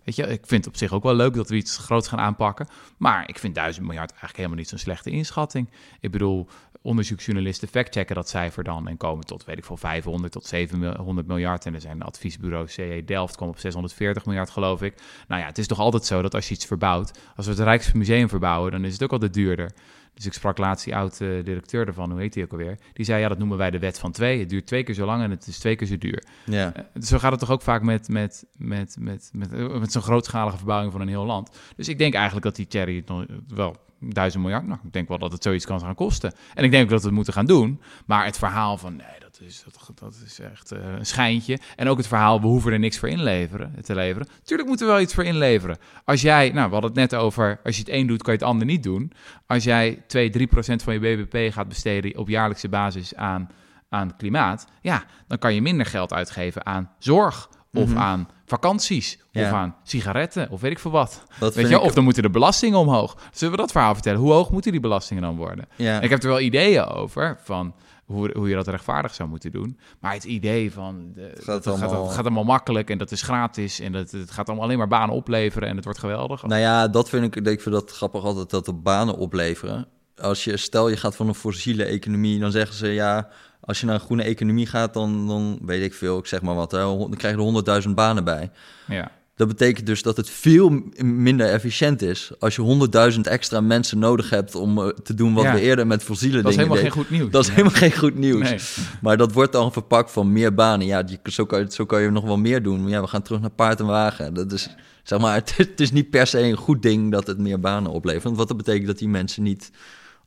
[0.08, 2.19] Weet je, ik vind het op zich ook wel leuk dat we iets groots gaan
[2.19, 2.67] aanpakken.
[2.97, 5.69] Maar ik vind 1000 miljard eigenlijk helemaal niet zo'n slechte inschatting.
[6.00, 6.47] Ik bedoel,
[6.88, 11.65] onderzoeksjournalisten factchecken dat cijfer dan en komen tot, weet ik veel, 500 tot 700 miljard.
[11.65, 14.93] En er zijn adviesbureau CE Delft, komt op 640 miljard, geloof ik.
[15.28, 17.62] Nou ja, het is toch altijd zo dat als je iets verbouwt, als we het
[17.62, 19.71] Rijksmuseum verbouwen, dan is het ook altijd duurder.
[20.13, 22.78] Dus ik sprak laatst die oud-directeur ervan, hoe heet hij ook alweer?
[22.93, 24.39] Die zei, ja, dat noemen wij de wet van twee.
[24.39, 26.23] Het duurt twee keer zo lang en het is twee keer zo duur.
[26.45, 26.73] Ja.
[26.78, 30.58] Uh, zo gaat het toch ook vaak met, met, met, met, met, met zo'n grootschalige
[30.58, 31.50] verbouwing van een heel land.
[31.76, 34.68] Dus ik denk eigenlijk dat die Thierry het wel duizend miljard.
[34.68, 36.34] Nou, ik denk wel dat het zoiets kan gaan kosten.
[36.54, 37.82] En ik denk ook dat we het moeten gaan doen.
[38.06, 41.60] Maar het verhaal van nee, dat is, dat, dat is echt eh, een schijntje.
[41.76, 44.28] En ook het verhaal, we hoeven er niks voor inleveren, te leveren.
[44.44, 45.78] Tuurlijk moeten we wel iets voor inleveren.
[46.06, 48.40] Als jij, nou, we hadden het net over, als je het een doet, kan je
[48.40, 49.12] het ander niet doen.
[49.46, 53.50] Als jij 2, 3 procent van je BBP gaat besteden op jaarlijkse basis aan,
[53.90, 57.98] aan klimaat, ja, dan kan je minder geld uitgeven aan zorg of Mhm.
[57.98, 59.46] aan vakanties, Ja.
[59.48, 61.24] of aan sigaretten, of weet ik veel wat.
[61.40, 63.18] Dat Weet je, ik- of dan moeten de belastingen omhoog.
[63.34, 64.20] Zullen we dat verhaal vertellen?
[64.20, 65.66] Hoe hoog moeten die belastingen dan worden?
[65.76, 66.02] Ja.
[66.02, 67.74] Ik heb er wel ideeën over van
[68.06, 69.80] hoe, hoe je dat rechtvaardig zou moeten doen.
[70.00, 73.12] Maar het idee van de, het, gaat gaat allemaal- het gaat allemaal makkelijk en dat
[73.12, 76.44] is gratis en dat, het gaat allemaal alleen maar banen opleveren en het wordt geweldig.
[76.44, 79.88] Nou ja, dat vind ik, ik vind dat grappig altijd dat de banen opleveren.
[80.18, 83.28] Als je, stel je gaat van een fossiele economie, dan zeggen ze ja,
[83.68, 86.56] als je naar een groene economie gaat, dan, dan weet ik veel, ik zeg maar
[86.56, 88.52] wat, hè, dan krijg je er 100.000 banen bij.
[88.88, 89.12] Ja.
[89.36, 94.30] Dat betekent dus dat het veel minder efficiënt is als je 100.000 extra mensen nodig
[94.30, 95.54] hebt om eh, te doen wat Ja.
[95.54, 97.06] we eerder met fossiele Dat is dingen helemaal geen deden.
[97.06, 97.32] goed nieuws.
[97.32, 98.50] Dat is helemaal geen goed nieuws.
[98.50, 98.86] Nee.
[99.02, 100.86] Maar dat wordt dan verpakt van meer banen.
[100.86, 102.82] Ja, die, zo, kan je, zo kan je nog wel meer doen.
[102.82, 104.34] Maar ja, we gaan terug naar paard en wagen.
[104.34, 104.70] Dat is,
[105.04, 107.92] zeg maar, het, het is niet per se een goed ding dat het meer banen
[107.92, 108.24] oplevert.
[108.24, 109.72] Want wat dat betekent dat die mensen niet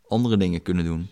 [0.08, 1.08] andere dingen kunnen doen.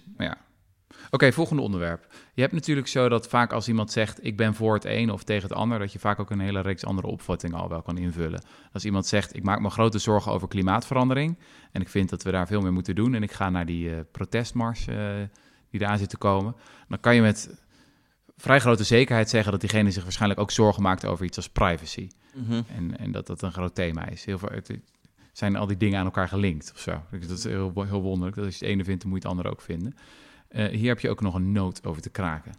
[1.11, 2.07] Oké, volgende onderwerp.
[2.35, 5.23] Je hebt natuurlijk zo dat vaak als iemand zegt ik ben voor het een of
[5.23, 7.99] tegen het ander, dat je vaak ook een hele reeks andere opvattingen al wel kan
[7.99, 8.43] invullen.
[8.73, 11.39] Als iemand zegt ik maak me grote zorgen over klimaatverandering
[11.73, 13.95] en ik vind dat we daar veel meer moeten doen en ik ga naar die
[13.95, 14.97] eh, protestmars eh,
[15.71, 16.55] die eraan zit te komen,
[16.89, 17.63] dan kan je met
[18.37, 22.09] vrij grote zekerheid zeggen dat diegene zich waarschijnlijk ook zorgen maakt over iets als privacy.
[22.77, 24.25] En, en dat dat een groot thema is.
[24.25, 24.81] Heel veel, het
[25.33, 27.03] zijn al die dingen aan elkaar gelinkt of zo.
[27.11, 28.37] Dat is heel, heel wonderlijk.
[28.37, 29.95] Dat als je het ene vindt, dan moet je het andere ook vinden.
[30.49, 32.53] Eh, hier heb je ook nog een noot over te kraken.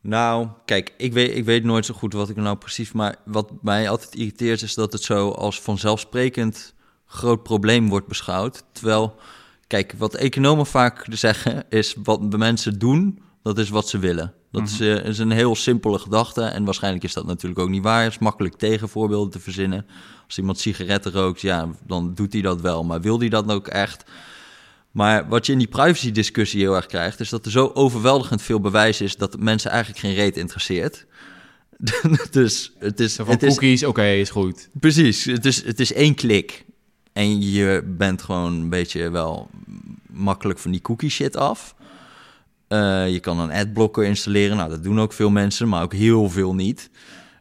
[0.00, 2.92] Nou, kijk, ik weet, ik weet nooit zo goed wat ik nou precies...
[2.92, 6.74] Maar wat mij altijd irriteert is dat het zo als vanzelfsprekend
[7.06, 8.64] groot probleem wordt beschouwd.
[8.72, 9.16] Terwijl,
[9.66, 14.34] kijk, wat economen vaak zeggen is wat de mensen doen, dat is wat ze willen.
[14.50, 17.82] Dat is, eh, is een heel simpele gedachte en waarschijnlijk is dat natuurlijk ook niet
[17.82, 18.02] waar.
[18.02, 19.86] Het is makkelijk tegenvoorbeelden te verzinnen.
[20.26, 22.84] Als iemand sigaretten rookt, ja, dan doet hij dat wel.
[22.84, 24.04] Maar wil hij dat ook echt?
[24.92, 28.60] Maar wat je in die privacy-discussie heel erg krijgt, is dat er zo overweldigend veel
[28.60, 31.06] bewijs is dat mensen eigenlijk geen reet interesseert.
[32.30, 34.68] dus het is, van het cookies, oké, is goed.
[34.72, 36.64] precies, het is, het is één klik.
[37.12, 39.50] En je bent gewoon een beetje wel
[40.06, 41.74] makkelijk van die cookie shit af.
[42.68, 44.56] Eh, je kan een adblocker installeren.
[44.56, 46.90] Nou, dat doen ook veel mensen, maar ook heel veel niet.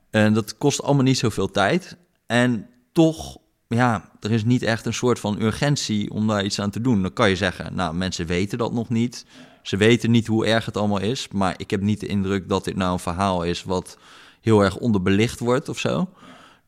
[0.09, 1.97] En dat kost allemaal niet zoveel tijd.
[2.25, 3.37] En toch,
[3.77, 7.01] ja, er is niet echt een soort van urgentie om daar iets aan te doen.
[7.01, 9.25] Dan kan je zeggen, nou, mensen weten dat nog niet.
[9.61, 11.27] Ze weten niet hoe erg het allemaal is.
[11.31, 13.97] Maar ik heb niet de indruk dat dit nou een verhaal is wat
[14.41, 16.09] heel erg onderbelicht wordt of zo.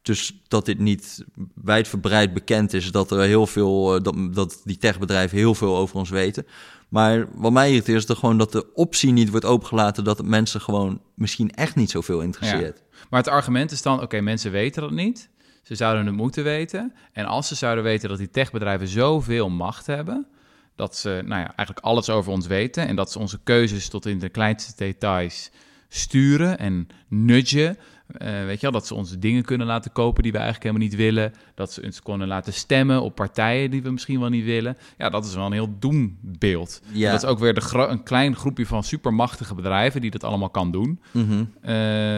[0.02, 4.78] Dus dat dit niet wijdverbreid bekend is, dat er heel veel, eh, dat, dat die
[4.78, 6.46] techbedrijven heel veel over ons weten.
[6.90, 10.28] Maar wat mij irriteert is er gewoon dat de optie niet wordt opengelaten dat het
[10.28, 12.84] mensen gewoon misschien echt niet zoveel interesseert.
[13.10, 15.30] Maar het argument is dan, oké, mensen weten dat niet.
[15.64, 16.94] Ze zouden het moeten weten.
[17.12, 20.28] En als ze zouden weten dat die techbedrijven zoveel macht hebben...
[20.76, 22.88] dat ze nou ja, eigenlijk alles over ons weten...
[22.88, 25.52] en dat ze onze keuzes tot in de kleinste details
[25.88, 27.78] sturen en nudgen...
[28.08, 30.88] Eh, weet je wel, dat ze ons dingen kunnen laten kopen die we eigenlijk helemaal
[30.88, 31.34] niet willen.
[31.56, 34.78] Dat ze ons kunnen laten stemmen op partijen die we misschien wel niet willen.
[34.98, 36.82] Ja, dat is wel een heel doembeeld.
[36.92, 37.12] Ja.
[37.12, 40.72] Dat is ook weer de een klein groepje van supermachtige bedrijven die dat allemaal kan
[40.72, 41.00] doen.
[41.62, 42.18] Eh,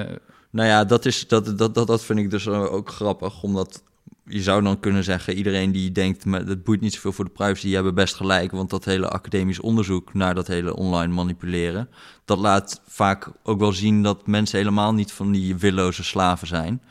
[0.55, 3.43] Nou ja, dat, is, dat, dat, dat, dat vind ik dus ook grappig.
[3.43, 3.83] Omdat
[4.25, 7.31] je zou dan kunnen zeggen, iedereen die denkt, maar dat boeit niet zoveel voor de
[7.31, 8.51] privacy, die hebben best gelijk.
[8.51, 11.89] Want dat hele academisch onderzoek naar dat hele online manipuleren,
[12.25, 16.81] dat laat vaak ook wel zien dat mensen helemaal niet van die willoze slaven zijn.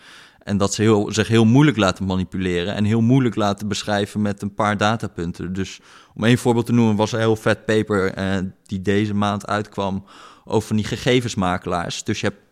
[0.43, 4.43] En dat ze heel, zich heel moeilijk laten manipuleren en heel moeilijk laten beschrijven met
[4.43, 5.53] een paar datapunten.
[5.53, 5.81] Dus
[6.15, 10.05] om één voorbeeld te noemen, was een heel vet paper eh, die deze maand uitkwam
[10.45, 12.05] over die gegevensmakelaars.
[12.05, 12.43] Dus je hebt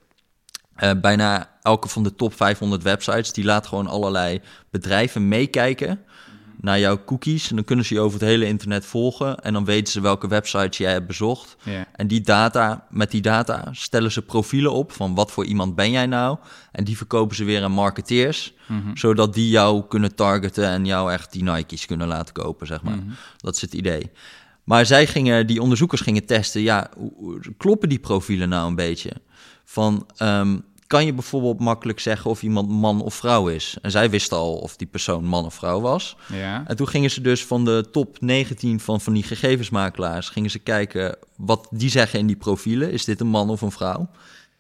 [0.83, 4.41] eh, bijna elke van de top 500 websites, die laat gewoon allerlei
[4.71, 6.01] bedrijven meekijken
[6.61, 7.49] naar jouw cookies.
[7.51, 9.41] En dan kunnen ze je over het hele internet volgen.
[9.41, 11.57] En dan weten ze welke websites jij hebt bezocht.
[11.93, 15.91] En die data, met die data stellen ze profielen op van wat voor iemand ben
[15.91, 16.39] jij nou.
[16.73, 18.97] En die verkopen ze weer aan marketeers, Mhm.
[18.97, 22.97] zodat die jou kunnen targeten en jou echt die Nike's kunnen laten kopen, zeg maar.
[22.97, 23.11] Mhm.
[23.37, 24.11] Dat is het idee.
[24.65, 26.89] Maar zij gingen, die onderzoekers gingen testen, ja,
[27.57, 29.11] kloppen die profielen nou een beetje?
[29.65, 30.59] Van, ehm,
[30.93, 33.77] kan je bijvoorbeeld makkelijk zeggen of iemand man of vrouw is?
[33.83, 36.17] En zij wisten al of die persoon man of vrouw was.
[36.33, 36.65] Ja.
[36.67, 40.29] En toen gingen ze dus van de top 19 van, van die gegevensmakelaars...
[40.29, 42.91] gingen ze kijken wat die zeggen in die profielen.
[42.91, 44.09] Is dit een man of een vrouw?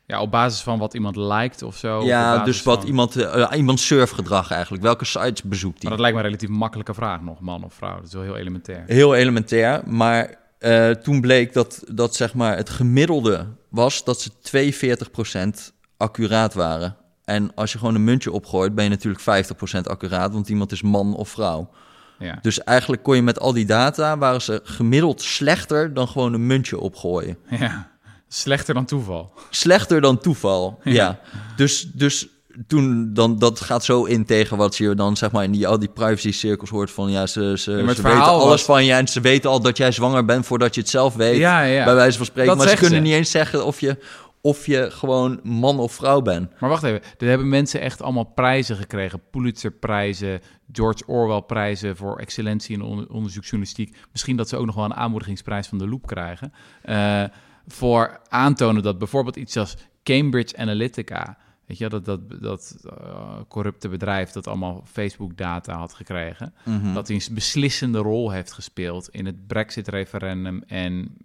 [0.06, 2.04] Ja, op basis van wat iemand liked of zo.
[2.04, 4.82] ja, dus wat van- iemand, eh, iemand surfgedrag eigenlijk.
[4.82, 5.88] Welke sites bezoekt hij?
[5.88, 7.94] Maar dat lijkt me een relatief makkelijke vraag nog, man of vrouw.
[7.96, 8.84] Dat is wel heel elementair.
[8.86, 14.30] Heel elementair, maar eh, toen bleek dat, dat zeg maar het gemiddelde was dat ze
[14.40, 16.96] 42% accuraat waren.
[17.24, 20.82] En als je gewoon een muntje opgooit, ben je natuurlijk 50% accuraat, want iemand is
[20.82, 21.70] man of vrouw.
[22.18, 22.38] Ja.
[22.42, 26.46] Dus eigenlijk kon je met al die data, waren ze gemiddeld slechter dan gewoon een
[26.46, 27.36] muntje opgooien.
[27.50, 27.90] ja.
[28.28, 29.32] Slechter dan toeval.
[29.50, 30.92] Slechter dan toeval, ja.
[30.92, 31.18] Ja.
[31.56, 32.26] Dus, dus
[32.66, 35.78] toen, dan, dat gaat zo in tegen wat je dan zeg maar in die, al
[35.78, 39.08] die privacy cirkels hoort van ja, ze, ze, ze weten alles was- van je en
[39.08, 41.36] ze weten al dat jij zwanger bent voordat je het zelf weet.
[41.36, 41.84] Ja, ja.
[41.84, 42.48] Bij wijze van spreken.
[42.50, 43.04] Dat maar ze kunnen ze.
[43.04, 43.96] niet eens zeggen of je,
[44.42, 46.60] of je gewoon man of vrouw bent.
[46.60, 49.22] Maar wacht even, er hebben mensen echt allemaal prijzen gekregen.
[49.30, 50.40] Pulitzerprijzen,
[50.72, 53.96] George Orwell-prijzen voor excellentie in on- onderzoeksjournalistiek.
[54.12, 56.52] Misschien dat ze ook nog wel een aanmoedigingsprijs van de Loop krijgen.
[56.82, 57.24] Eh,
[57.66, 61.38] voor aantonen dat bijvoorbeeld iets als Cambridge Analytica...
[61.72, 66.54] Weet je, dat, dat, dat eh, corrupte bedrijf dat allemaal Facebook-data had gekregen...
[66.94, 70.62] dat hij een beslissende rol heeft gespeeld in het Brexit-referendum...
[70.66, 71.16] en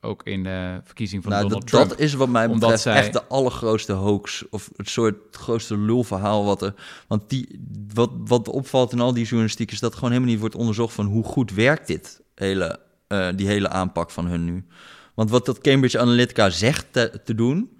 [0.00, 1.88] ook in de verkiezing van Nou, Donald dat, Trump.
[1.88, 4.48] dat is wat mij Omdat betreft zij- echt de allergrootste hoax.
[4.50, 6.74] Of het soort grootste lulverhaal wat er...
[7.08, 7.60] Want die,
[7.94, 9.72] wat, wat opvalt in al die journalistiek...
[9.72, 11.06] is dat gewoon helemaal niet wordt onderzocht van...
[11.06, 14.64] hoe goed werkt dit hele, eh, die hele aanpak van hun nu.
[15.14, 17.73] Want wat dat Cambridge Analytica zegt te, te doen...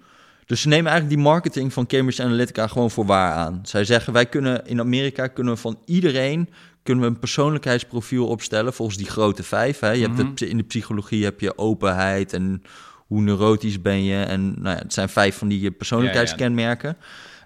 [0.45, 3.59] Dus ze nemen eigenlijk die marketing van Cambridge Analytica gewoon voor waar aan.
[3.63, 6.49] Zij zeggen, wij kunnen in Amerika kunnen we van iedereen
[6.85, 9.79] kunnen we een persoonlijkheidsprofiel opstellen volgens die grote vijf.
[9.79, 9.91] Hè?
[9.91, 12.63] Je hebt het, in de psychologie heb je openheid en
[13.07, 14.23] hoe neurotisch ben je.
[14.23, 16.97] En nou ja, het zijn vijf van die persoonlijkheidskenmerken.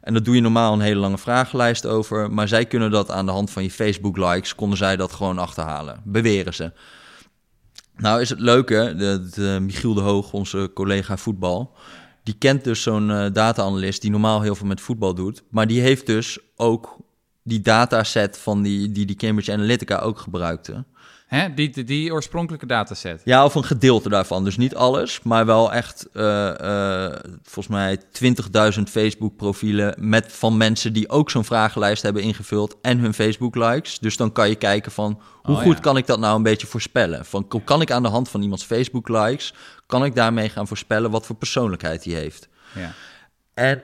[0.01, 2.31] En dat doe je normaal een hele lange vragenlijst over.
[2.31, 6.01] Maar zij kunnen dat aan de hand van je Facebook-likes, konden zij dat gewoon achterhalen.
[6.03, 6.71] Beweren ze.
[7.95, 11.75] Nou is het leuke, de, de Michiel de Hoog, onze collega voetbal...
[12.29, 15.43] die kent dus zo'n eh, data-analyst die normaal heel veel met voetbal doet.
[15.49, 16.97] Maar die heeft dus ook
[17.43, 20.85] die dataset van die, die die Cambridge Analytica ook gebruikte.
[21.27, 21.53] Hè?
[21.53, 23.21] Die, die, die oorspronkelijke dataset.
[23.25, 24.43] Ja, of een gedeelte daarvan.
[24.43, 27.99] Dus niet alles, maar wel echt eh, eh, volgens mij
[28.77, 33.99] 20.000 Facebook-profielen met van mensen die ook zo'n vragenlijst hebben ingevuld en hun Facebook-likes.
[33.99, 35.81] Dus dan kan je kijken van hoe Oh, goed ja.
[35.81, 37.25] kan ik dat nou een beetje voorspellen?
[37.25, 39.53] Van, kan ik aan de hand van iemands Facebook-likes,
[39.89, 42.47] kan ik daarmee gaan voorspellen wat voor persoonlijkheid hij heeft?
[42.75, 42.93] Ja.
[43.53, 43.81] En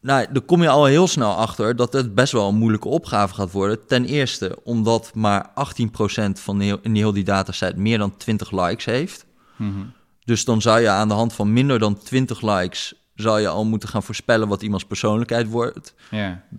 [0.00, 3.34] nou, daar kom je al heel snel achter dat het best wel een moeilijke opgave
[3.34, 3.86] gaat worden.
[3.86, 5.52] Ten eerste omdat maar 18%
[6.32, 9.26] van heel, in heel die dataset meer dan 20 likes heeft.
[9.56, 9.84] Mhm.
[10.24, 12.94] Dus dan zou je aan de hand van minder dan 20 likes...
[13.14, 15.94] zou je al moeten gaan voorspellen wat iemands persoonlijkheid wordt.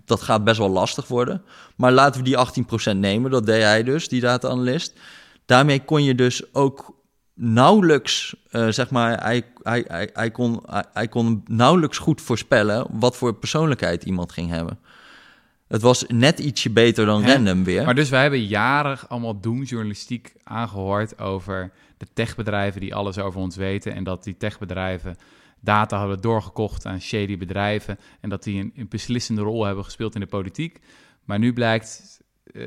[0.04, 1.42] Dat gaat best wel lastig worden.
[1.76, 4.92] Maar laten we die 18% nemen, dat deed hij dus, die data-analyst.
[5.46, 6.95] Daarmee kon je dus ook
[7.38, 12.86] nauwelijks, eh, zeg maar, hij, hij, hij, hij, kon, hij, hij kon nauwelijks goed voorspellen
[12.90, 14.78] wat voor persoonlijkheid iemand ging hebben.
[15.68, 17.32] Het was net ietsje beter dan Hè?
[17.32, 17.84] random weer.
[17.84, 23.56] Maar dus wij hebben jaren allemaal doemjournalistiek aangehoord over de techbedrijven die alles over ons
[23.56, 23.94] weten.
[23.94, 25.16] En dat die techbedrijven
[25.60, 27.98] data hadden doorgekocht aan shady bedrijven.
[28.20, 30.78] En dat die een, een beslissende rol hebben gespeeld in de politiek.
[31.24, 32.15] Maar nu blijkt,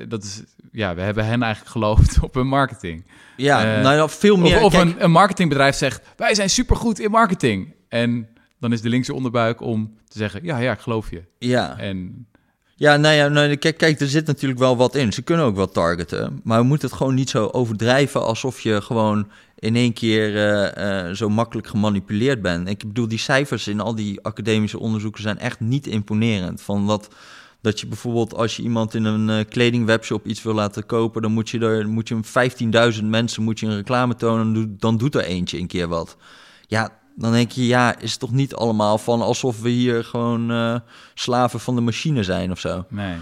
[0.07, 3.05] dat is, ja, we hebben hen eigenlijk geloofd op hun marketing.
[3.37, 4.57] ja, eh, nou ja, veel meer.
[4.57, 7.73] Of, of kijk, een, een marketingbedrijf zegt, wij zijn supergoed in marketing.
[7.87, 8.27] En
[8.59, 11.23] dan is de linkse onderbuik om te zeggen, ja, ja, ik geloof je.
[11.39, 11.77] ja.
[11.77, 12.27] En
[12.75, 15.13] Ja, nou ja, nou, kijk, kijk, er zit natuurlijk wel wat in.
[15.13, 16.41] Ze kunnen ook wel targeten.
[16.43, 19.27] Maar we moeten het gewoon niet zo overdrijven alsof je gewoon
[19.59, 22.69] in één keer eh, eh, zo makkelijk gemanipuleerd bent.
[22.69, 26.61] Ik bedoel, die cijfers in al die academische onderzoeken zijn echt niet imponerend.
[26.61, 27.09] Van dat,
[27.61, 31.31] dat je bijvoorbeeld als je iemand in een eh, kledingwebshop iets wil laten kopen, dan
[31.31, 35.15] moet je er moet je een 15.000 mensen moet je een reclame tonen, dan doet-
[35.15, 36.17] er eentje een keer wat.
[36.67, 40.51] Ja, dan denk je, ja, is het toch niet allemaal van alsof we hier gewoon
[40.51, 40.75] eh,
[41.13, 42.85] slaven van de machine zijn of zo.
[42.89, 43.15] nee,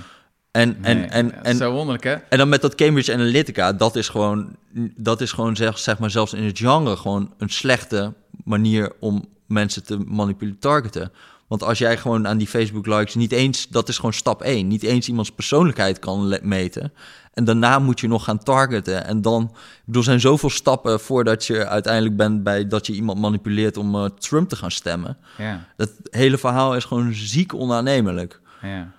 [0.52, 2.14] En, nee, en, en, en, zo wonderlijk hè?
[2.14, 4.56] en dan met dat Cambridge Analytica, dat is gewoon,
[4.96, 9.26] dat is gewoon zeg, zeg maar zelfs in het genre gewoon een slechte manier om
[9.48, 11.12] mensen te manipuleren, targeten.
[11.48, 14.68] Want als jij gewoon aan die Facebook likes niet eens, dat is gewoon stap 1,
[14.68, 16.94] niet eens iemands persoonlijkheid kan meten.
[17.34, 19.06] En daarna moet je nog gaan targeten.
[19.06, 22.94] En dan, ik bedoel, er zijn zoveel stappen voordat je uiteindelijk bent bij dat je
[22.94, 25.18] iemand manipuleert om eh, Trump te gaan stemmen.
[25.38, 28.40] Ja, Dat hele verhaal is gewoon ziek onaannemelijk.
[28.62, 28.96] ja.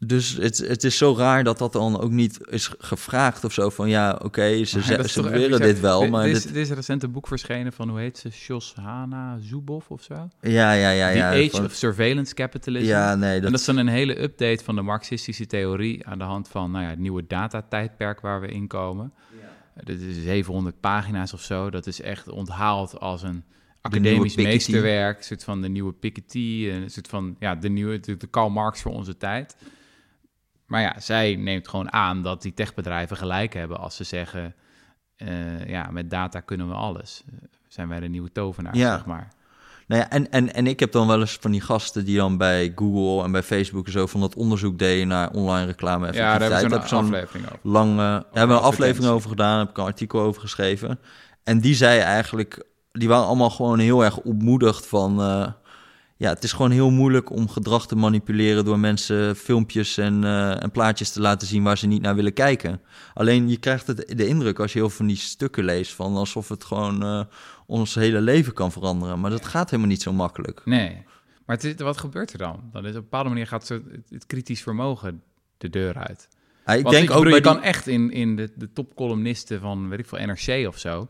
[0.00, 3.70] Dus het, het is zo raar dat dat dan ook niet is gevraagd of zo.
[3.70, 6.56] Van ja, oké, ze, ze, dat echt dit wel, maar dit, is, dit...
[6.56, 10.28] is recent een boek verschenen van, hoe heet ze, Shoshana Zuboff of zo?
[10.40, 11.10] Ja, ja, ja.
[11.10, 12.86] The ja, Age van- of Surveillance Capitalism.
[12.86, 16.18] ja, nee, En dat, dat is dan een hele update van de marxistische theorie aan
[16.18, 19.12] de hand van nou ja, het nieuwe datatijdperk waar we in komen.
[19.84, 21.70] Dit is 700 pagina's of zo.
[21.70, 23.44] Dat is echt onthaald als een,
[23.80, 28.16] academisch meesterwerk, een soort van de nieuwe Piketty, een soort van ja, de nieuwe de,
[28.16, 29.56] de Karl Marx voor onze tijd.
[30.68, 34.54] Maar ja, zij neemt gewoon aan dat die techbedrijven gelijk hebben als ze zeggen,
[35.16, 37.22] eh, ja, met data kunnen we alles.
[37.26, 38.94] Eh, zijn wij de nieuwe tovenaar, Ja.
[38.96, 39.28] zeg maar.
[39.86, 42.36] Nou ja, en, en, en ik heb dan wel eens van die gasten die dan
[42.36, 46.38] bij Google en bij Facebook en zo van dat onderzoek deden naar online reclame Ja,
[46.38, 47.58] daar hebben we zo'n aflevering over.
[47.62, 50.98] lang, eh, daar hebben we een aflevering over gedaan, heb ik een artikel over geschreven.
[51.44, 55.46] En die zei eigenlijk, die waren allemaal gewoon heel erg ontmoedigd van, eh,
[56.18, 60.62] ja, het is gewoon heel moeilijk om gedrag te manipuleren door mensen filmpjes en, eh,
[60.62, 62.80] en plaatjes te laten zien waar ze niet naar willen kijken.
[63.14, 66.16] Alleen je krijgt het, de indruk als je heel veel van die stukken leest van
[66.16, 67.20] alsof het gewoon eh,
[67.66, 69.20] ons hele leven kan veranderen.
[69.20, 70.60] Maar dat gaat helemaal niet zo makkelijk.
[70.64, 71.02] Nee.
[71.46, 72.60] Maar het is, wat gebeurt er dan?
[72.72, 75.22] dan is op een bepaalde manier gaat het, het kritisch vermogen
[75.58, 76.28] de deur uit.
[76.66, 78.72] Ja, ik Want denk ik ook bij je die- kan echt in, in de, de
[78.72, 81.06] topcolumnisten van, weet ik veel, NRC of zo...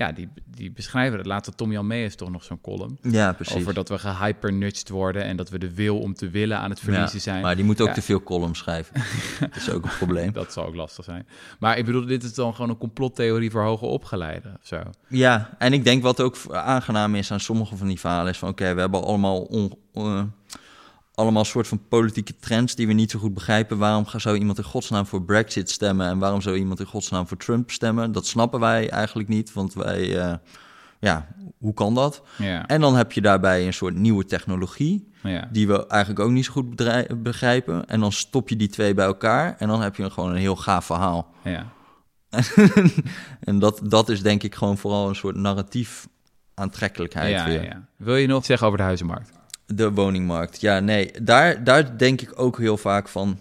[0.00, 1.26] Ja, die, die beschrijven het.
[1.26, 2.98] Laatste Tom Jan Mee is toch nog zo'n column.
[3.02, 3.54] Ja, precies.
[3.56, 6.80] Over dat we gehypernudged worden en dat we de wil om te willen aan het
[6.80, 7.42] verliezen Ja, zijn.
[7.42, 7.92] Maar die moet ook Ja.
[7.94, 8.94] te veel columns schrijven.
[9.40, 10.32] dat is ook een probleem.
[10.32, 11.26] Dat zal ook lastig zijn.
[11.58, 14.82] Maar ik bedoel, dit is dan gewoon een complottheorie voor hoge opgeleiden of zo.
[15.08, 18.48] Ja, en ik denk wat ook aangenaam is aan sommige van die verhalen is van
[18.48, 20.22] oké, we hebben allemaal on, eh,
[21.20, 23.78] allemaal soort van politieke trends die we niet zo goed begrijpen.
[23.78, 27.36] Waarom zou iemand in godsnaam voor Brexit stemmen en waarom zou iemand in godsnaam voor
[27.36, 28.12] Trump stemmen?
[28.12, 30.34] Dat snappen wij eigenlijk niet, want wij, eh,
[31.00, 31.28] ja,
[31.58, 32.22] hoe kan dat?
[32.38, 35.48] Ja, En dan heb je daarbij een soort nieuwe technologie ja.
[35.52, 36.76] die we eigenlijk ook niet zo goed
[37.22, 37.86] begrijpen.
[37.86, 40.56] En dan stop je die twee bij elkaar en dan heb je gewoon een heel
[40.56, 41.34] gaaf verhaal.
[41.44, 41.66] ja.
[43.40, 46.08] en dat, dat is denk ik gewoon vooral een soort narratief
[46.54, 47.64] aantrekkelijkheid weer.
[47.64, 47.88] ja.
[47.96, 49.39] Wil je nog zeggen over de huizenmarkt?
[49.74, 50.60] De woningmarkt.
[50.60, 53.38] Ja, nee, daar, daar denk ik ook heel vaak van.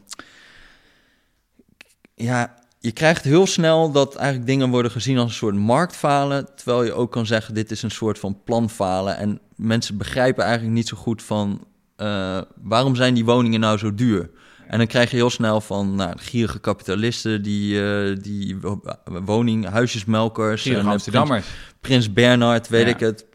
[2.15, 6.47] Ja, je krijgt heel snel dat eigenlijk dingen worden gezien als een soort marktfalen.
[6.55, 9.17] Terwijl je ook kan zeggen: dit is een soort van planfalen.
[9.17, 11.67] En mensen begrijpen eigenlijk niet zo goed van.
[11.95, 14.29] eh, waarom zijn die woningen nou zo duur?
[14.67, 19.65] En dan krijg je heel snel van nou, gierige kapitalisten, die, eh, die wo- woning,
[19.69, 20.61] huisjesmelkers.
[20.61, 21.45] Gierige en, eh, Amsterdammers.
[21.81, 22.93] Prins Bernhard, weet Ja.
[22.93, 23.25] ik het.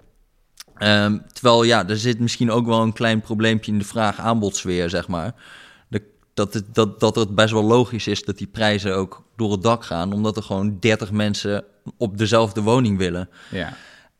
[0.78, 5.08] Ehm, terwijl ja, er zit misschien ook wel een klein probleempje in de vraag-aanbodsfeer, zeg
[5.08, 5.34] maar.
[6.34, 9.62] Dat, het, dat, dat het best wel logisch is dat die prijzen ook door het
[9.62, 11.64] dak gaan, omdat er gewoon 30 mensen
[11.96, 13.28] op dezelfde woning willen.
[13.50, 13.76] Ja.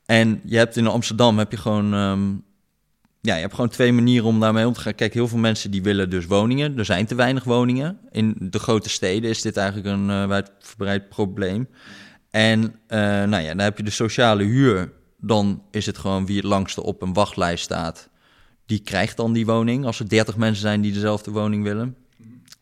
[0.06, 2.28] En je hebt in Amsterdam heb je gewoon, ehm,
[3.20, 4.94] ja, je hebt gewoon twee manieren om daarmee om te gaan.
[4.94, 6.78] Kijk, heel veel mensen die willen dus woningen.
[6.78, 7.98] Er zijn te weinig woningen.
[8.10, 11.68] In de grote steden is dit eigenlijk een eh, wijdverbreid probleem.
[12.30, 14.92] En eh, nou ja, dan heb je de sociale huur.
[15.26, 18.08] Dan is het gewoon wie het langste op een wachtlijst staat.
[18.66, 19.86] Die krijgt dan die woning.
[19.86, 21.96] Als er 30 mensen zijn die dezelfde woning willen.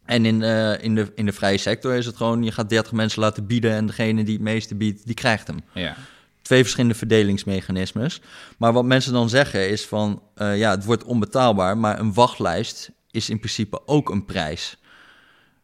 [0.05, 2.93] En in, eh, in, de, in de vrije sector is het gewoon, je gaat 30
[2.93, 5.97] mensen laten bieden en degene die het meeste biedt, die krijgt hem Ja.
[6.43, 8.21] twee verschillende verdelingsmechanismes.
[8.59, 12.91] Maar wat mensen dan zeggen is van, eh, ja, het wordt onbetaalbaar, maar een wachtlijst
[13.11, 14.77] is in principe ook een prijs.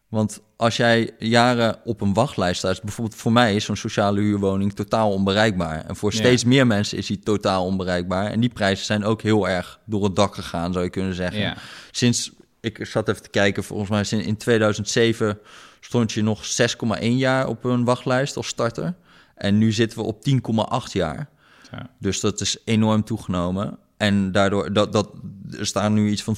[0.08, 4.72] Want als jij jaren op een wachtlijst staat, bijvoorbeeld voor mij is zo'n sociale huurwoning
[4.72, 5.84] totaal onbereikbaar.
[5.86, 6.18] En voor Ja.
[6.18, 8.30] steeds meer mensen is die totaal onbereikbaar.
[8.30, 11.40] En die prijzen zijn ook heel erg door het dak gegaan, zou je kunnen zeggen.
[11.40, 11.56] Ja.
[11.90, 15.38] Sinds, ik zat even te kijken, volgens mij sinds in 2007
[15.80, 18.94] stond je nog 6,1 jaar op een wachtlijst als starter.
[19.34, 21.28] En nu zitten we op 10,8 jaar.
[21.70, 21.90] Ja.
[21.98, 23.78] Dus dat is enorm toegenomen.
[23.98, 25.10] En daardoor, dat, dat,
[25.58, 26.36] er staan nu iets van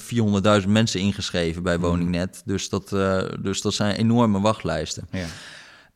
[0.63, 2.43] 400.000 mensen ingeschreven bij Woningnet.
[2.45, 5.09] Dus dat, eh, dus dat zijn enorme wachtlijsten.
[5.11, 5.27] Ja.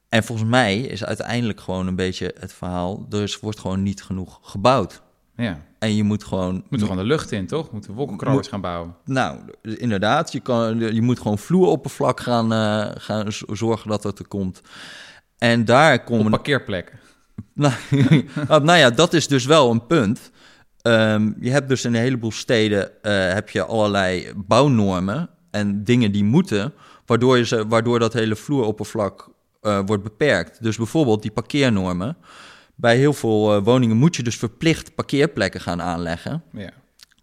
[0.09, 3.07] En volgens mij is uiteindelijk gewoon een beetje het verhaal...
[3.11, 5.03] er is, wordt gewoon niet genoeg gebouwd.
[5.37, 5.61] ja.
[5.79, 6.55] En je moet gewoon...
[6.55, 7.71] Moeten we gewoon de lucht in, toch?
[7.71, 8.97] Moeten we wolkenkrabbers gaan bouwen.
[9.05, 10.33] Nou, inderdaad.
[10.33, 14.61] Je, kan, je moet gewoon vloeroppervlak gaan, eh, gaan zorgen dat dat er komt.
[15.39, 16.31] En daar Op komen...
[16.31, 16.99] parkeerplekken.
[17.55, 17.75] Nou,
[18.49, 20.31] nou ja, dat is dus wel een punt.
[20.85, 26.13] Ehm, je hebt dus in een heleboel steden eh, heb je allerlei bouwnormen en dingen
[26.13, 26.73] die moeten,
[27.07, 29.29] waardoor, je ze, waardoor dat hele vloeroppervlak
[29.61, 30.63] eh, wordt beperkt.
[30.63, 32.17] Dus bijvoorbeeld die parkeernormen.
[32.75, 36.71] Bij heel veel eh, woningen moet je dus verplicht parkeerplekken gaan aanleggen, Ja.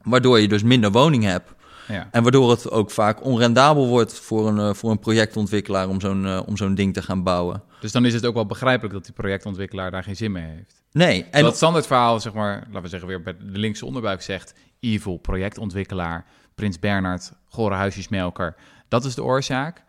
[0.04, 1.52] waardoor je dus minder woning hebt.
[1.88, 2.08] Ja.
[2.12, 6.58] En waardoor het ook vaak onrendabel wordt voor een, voor een projectontwikkelaar om zo'n om
[6.58, 7.64] zo'n ding te gaan bouwen.
[7.80, 10.81] Dus dan is het ook wel begrijpelijk dat die projectontwikkelaar daar geen zin mee heeft.
[10.92, 14.22] Nee, En dat standaard verhaal, zeg maar, laten we zeggen weer bij de linkse onderbuik
[14.22, 14.54] zegt...
[14.80, 16.26] evil, projectontwikkelaar,
[16.56, 18.56] Prins Bernhard, gore huisjesmelker.
[18.88, 19.84] Dat is de oorzaak.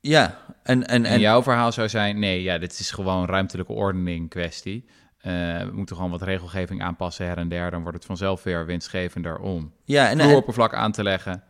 [0.00, 3.72] ja, en, en, En, en jouw verhaal zou zijn, nee, ja, dit is gewoon ruimtelijke
[3.72, 4.88] ordening kwestie.
[5.20, 7.70] Eh, we moeten gewoon wat regelgeving aanpassen her en der.
[7.70, 11.42] Dan wordt het vanzelf weer winstgevender om ja, en, en, vloeroppervlak aan te leggen.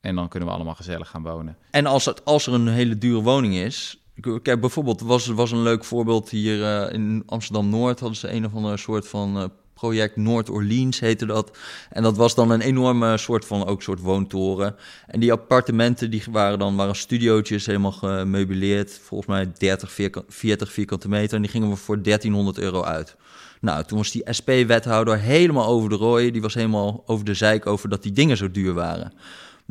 [0.00, 1.56] En dan kunnen we allemaal gezellig gaan wonen.
[1.70, 4.01] En als, het, als er een hele dure woning is.
[4.42, 8.00] Kijk, bijvoorbeeld, was, was een leuk voorbeeld hier eh, in Amsterdam Noord.
[8.00, 9.44] Hadden ze een of andere soort van eh,
[9.74, 11.58] project Noord Orleans heette dat.
[11.90, 14.76] En dat was dan een enorme soort van, ook soort woontoren.
[15.06, 19.00] En die appartementen die waren dan waren studiootjes, helemaal gemeubileerd.
[19.02, 19.92] Volgens mij 30,
[20.28, 21.36] 40 vierkante meter.
[21.36, 23.16] En die gingen we voor 1300 euro uit.
[23.60, 26.30] Nou, toen was die SP-wethouder helemaal over de rooi.
[26.30, 29.12] Die was helemaal over de zeik over dat die dingen zo duur waren.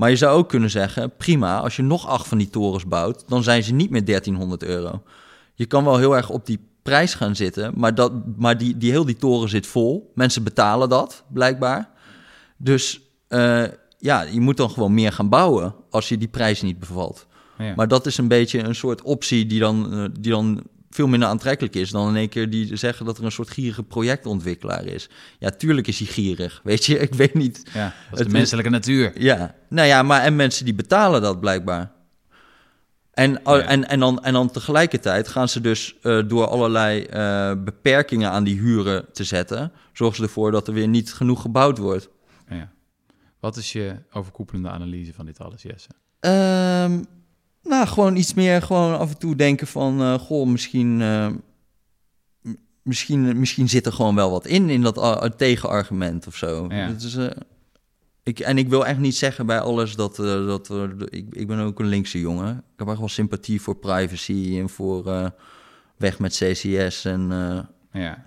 [0.01, 3.23] Maar je zou ook kunnen zeggen, prima, als je nog acht van die torens bouwt,
[3.27, 5.03] dan zijn ze niet meer 1300 euro.
[5.53, 8.91] Je kan wel heel erg op die prijs gaan zitten, maar, dat, maar die, die
[8.91, 10.11] heel die toren zit vol.
[10.15, 11.89] Mensen betalen dat, blijkbaar.
[12.57, 13.63] Dus uh,
[13.97, 17.27] ja, je moet dan gewoon meer gaan bouwen als je die prijs niet bevalt.
[17.57, 17.73] Ja.
[17.75, 20.61] Maar dat is een beetje een soort optie die dan, uh, die dan
[20.95, 23.83] veel minder aantrekkelijk is dan in één keer die zeggen dat er een soort gierige
[23.83, 25.09] projectontwikkelaar is.
[25.39, 26.61] Ja, tuurlijk is hij gierig.
[26.63, 27.69] Weet je, ik weet niet.
[27.73, 29.21] Ja, dat is de menselijke natuur.
[29.21, 31.91] Ja, nou ja, maar en mensen die betalen dat blijkbaar.
[33.13, 38.29] En, en, en, dan, en dan tegelijkertijd gaan ze dus uh, door allerlei uh, beperkingen
[38.29, 42.09] aan die huren te zetten, zorgen ze ervoor dat er weer niet genoeg gebouwd wordt.
[42.49, 42.71] Ja.
[43.39, 45.89] Wat is je overkoepelende analyse van dit alles, Jesse?
[46.19, 47.05] Um,
[47.87, 50.01] gewoon iets meer gewoon af en toe denken van...
[50.01, 51.27] Uh, goh, misschien, uh,
[52.81, 56.65] misschien, misschien zit er gewoon wel wat in, in dat uh, tegenargument of zo.
[56.69, 56.87] Ja.
[56.87, 57.17] is,
[58.23, 60.15] ik, en ik wil echt niet zeggen bij alles dat...
[60.15, 60.69] dat
[61.09, 62.57] ik, ik ben ook een linkse jongen.
[62.57, 65.31] Ik heb echt wel sympathie voor privacy en voor
[65.97, 67.29] weg met CCS en...
[67.91, 68.25] ja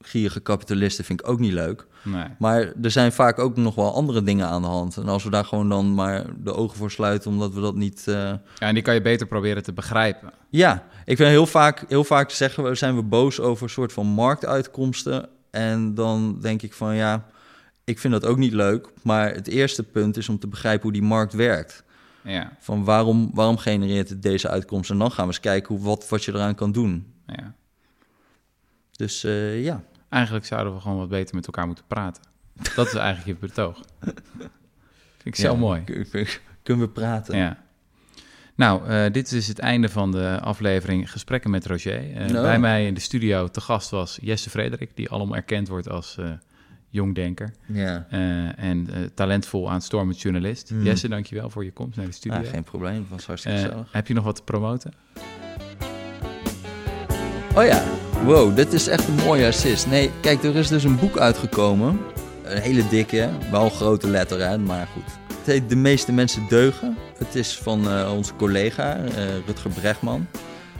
[0.00, 1.86] gierige kapitalisten vind ik ook niet leuk.
[2.02, 2.24] Nee.
[2.38, 4.96] Maar er zijn vaak ook nog wel andere dingen aan de hand.
[4.96, 8.04] En als we daar gewoon dan maar de ogen voor sluiten, omdat we dat niet.
[8.08, 8.14] Uh...
[8.14, 10.32] Ja, en die kan je beter proberen te begrijpen.
[10.48, 13.92] Ja, ik vind heel vaak, heel vaak zeggen we, zijn we boos over een soort
[13.92, 15.28] van marktuitkomsten.
[15.50, 17.26] En dan denk ik van ja,
[17.84, 18.88] ik vind dat ook niet leuk.
[19.02, 21.84] Maar het eerste punt is om te begrijpen hoe die markt werkt.
[22.22, 22.52] Ja.
[22.60, 24.90] Van waarom, waarom genereert het deze uitkomst?
[24.90, 27.14] En dan gaan we eens kijken hoe, wat, wat je eraan kan doen.
[27.26, 27.54] Ja.
[28.96, 29.82] Dus uh, ja.
[30.08, 32.22] Eigenlijk zouden we gewoon wat beter met elkaar moeten praten.
[32.74, 33.80] Dat is eigenlijk je betoog.
[35.22, 35.84] Vind ik zo mooi.
[36.62, 37.36] Kunnen we praten?
[37.36, 37.64] Ja.
[38.54, 42.10] Nou, uh, dit is het einde van de aflevering Gesprekken met Roger.
[42.10, 42.42] Uh, no.
[42.42, 46.16] Bij mij in de studio te gast was Jesse Frederik, die allemaal erkend wordt als
[46.20, 46.30] uh,
[46.88, 47.54] jongdenker.
[47.66, 48.06] Ja.
[48.56, 50.70] en talentvol aanstormend journalist.
[50.70, 50.82] Mm.
[50.82, 52.40] Jesse, dankjewel voor je komst naar de studio.
[52.40, 53.92] Ja, geen probleem, het was hartstikke gezellig.
[53.92, 54.92] Heb je nog wat te promoten?
[57.54, 57.84] Oh ja,
[58.26, 59.86] wow, dit is echt een mooie assist.
[59.86, 62.00] Nee, kijk, er is dus een boek uitgekomen.
[62.42, 65.04] Een hele dikke, wel grote letter, hè, maar goed.
[65.38, 66.96] Het heet De meeste mensen deugen.
[67.18, 69.04] Het is van uh, onze collega uh,
[69.46, 70.26] Rutger Bregman.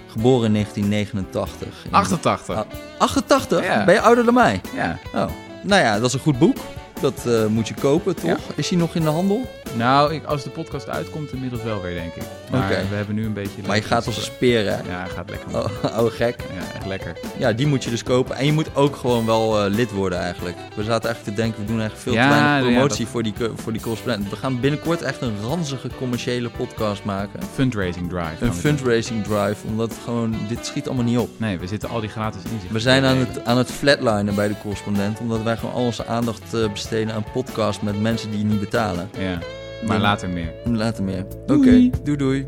[0.07, 1.87] Geboren in 1989.
[1.91, 2.67] 88?
[2.99, 3.65] 88?
[3.65, 3.85] Ja.
[3.85, 4.61] Ben je ouder dan mij?
[4.75, 4.99] Ja.
[5.15, 5.31] Oh.
[5.63, 6.57] Nou ja, dat is een goed boek.
[7.01, 8.25] Dat uh, moet je kopen, toch?
[8.25, 8.37] Ja.
[8.55, 9.49] Is hij nog in de handel?
[9.77, 12.23] Nou, ik, als de podcast uitkomt, inmiddels wel weer, denk ik.
[12.51, 13.63] Maar we hebben nu een beetje...
[13.67, 14.91] Maar je gaat als een speer, hè?
[14.91, 15.57] Ja, gaat lekker.
[15.57, 15.65] Oh,
[16.05, 16.41] oh, gek.
[16.41, 17.17] Ja, echt lekker.
[17.39, 18.37] Ja, die moet je dus kopen.
[18.37, 20.57] En je moet ook gewoon wel uh, lid worden, eigenlijk.
[20.75, 23.13] We zaten eigenlijk te denken, we doen eigenlijk veel ja, te weinig promotie ja, dat...
[23.13, 24.31] voor, die, voor die correspondent.
[24.31, 27.41] We gaan binnenkort echt een ranzige commerciële podcast maken.
[27.55, 28.45] Fundraising drive.
[28.45, 30.37] Een fundraising drive, omdat gewoon...
[30.49, 31.31] Dit schiet allemaal niet op.
[31.37, 32.73] Nee, we zitten al die gratis inzichten.
[32.73, 36.07] We zijn aan het, aan het flatlinen bij de correspondent, omdat wij gewoon al onze
[36.07, 39.11] aandacht uh, besteden aan podcast met mensen die niet betalen.
[39.19, 39.39] Ja.
[39.87, 40.53] Maar later meer.
[40.65, 41.27] Later meer.
[41.43, 41.93] Oké, okay.
[42.03, 42.47] doei doei.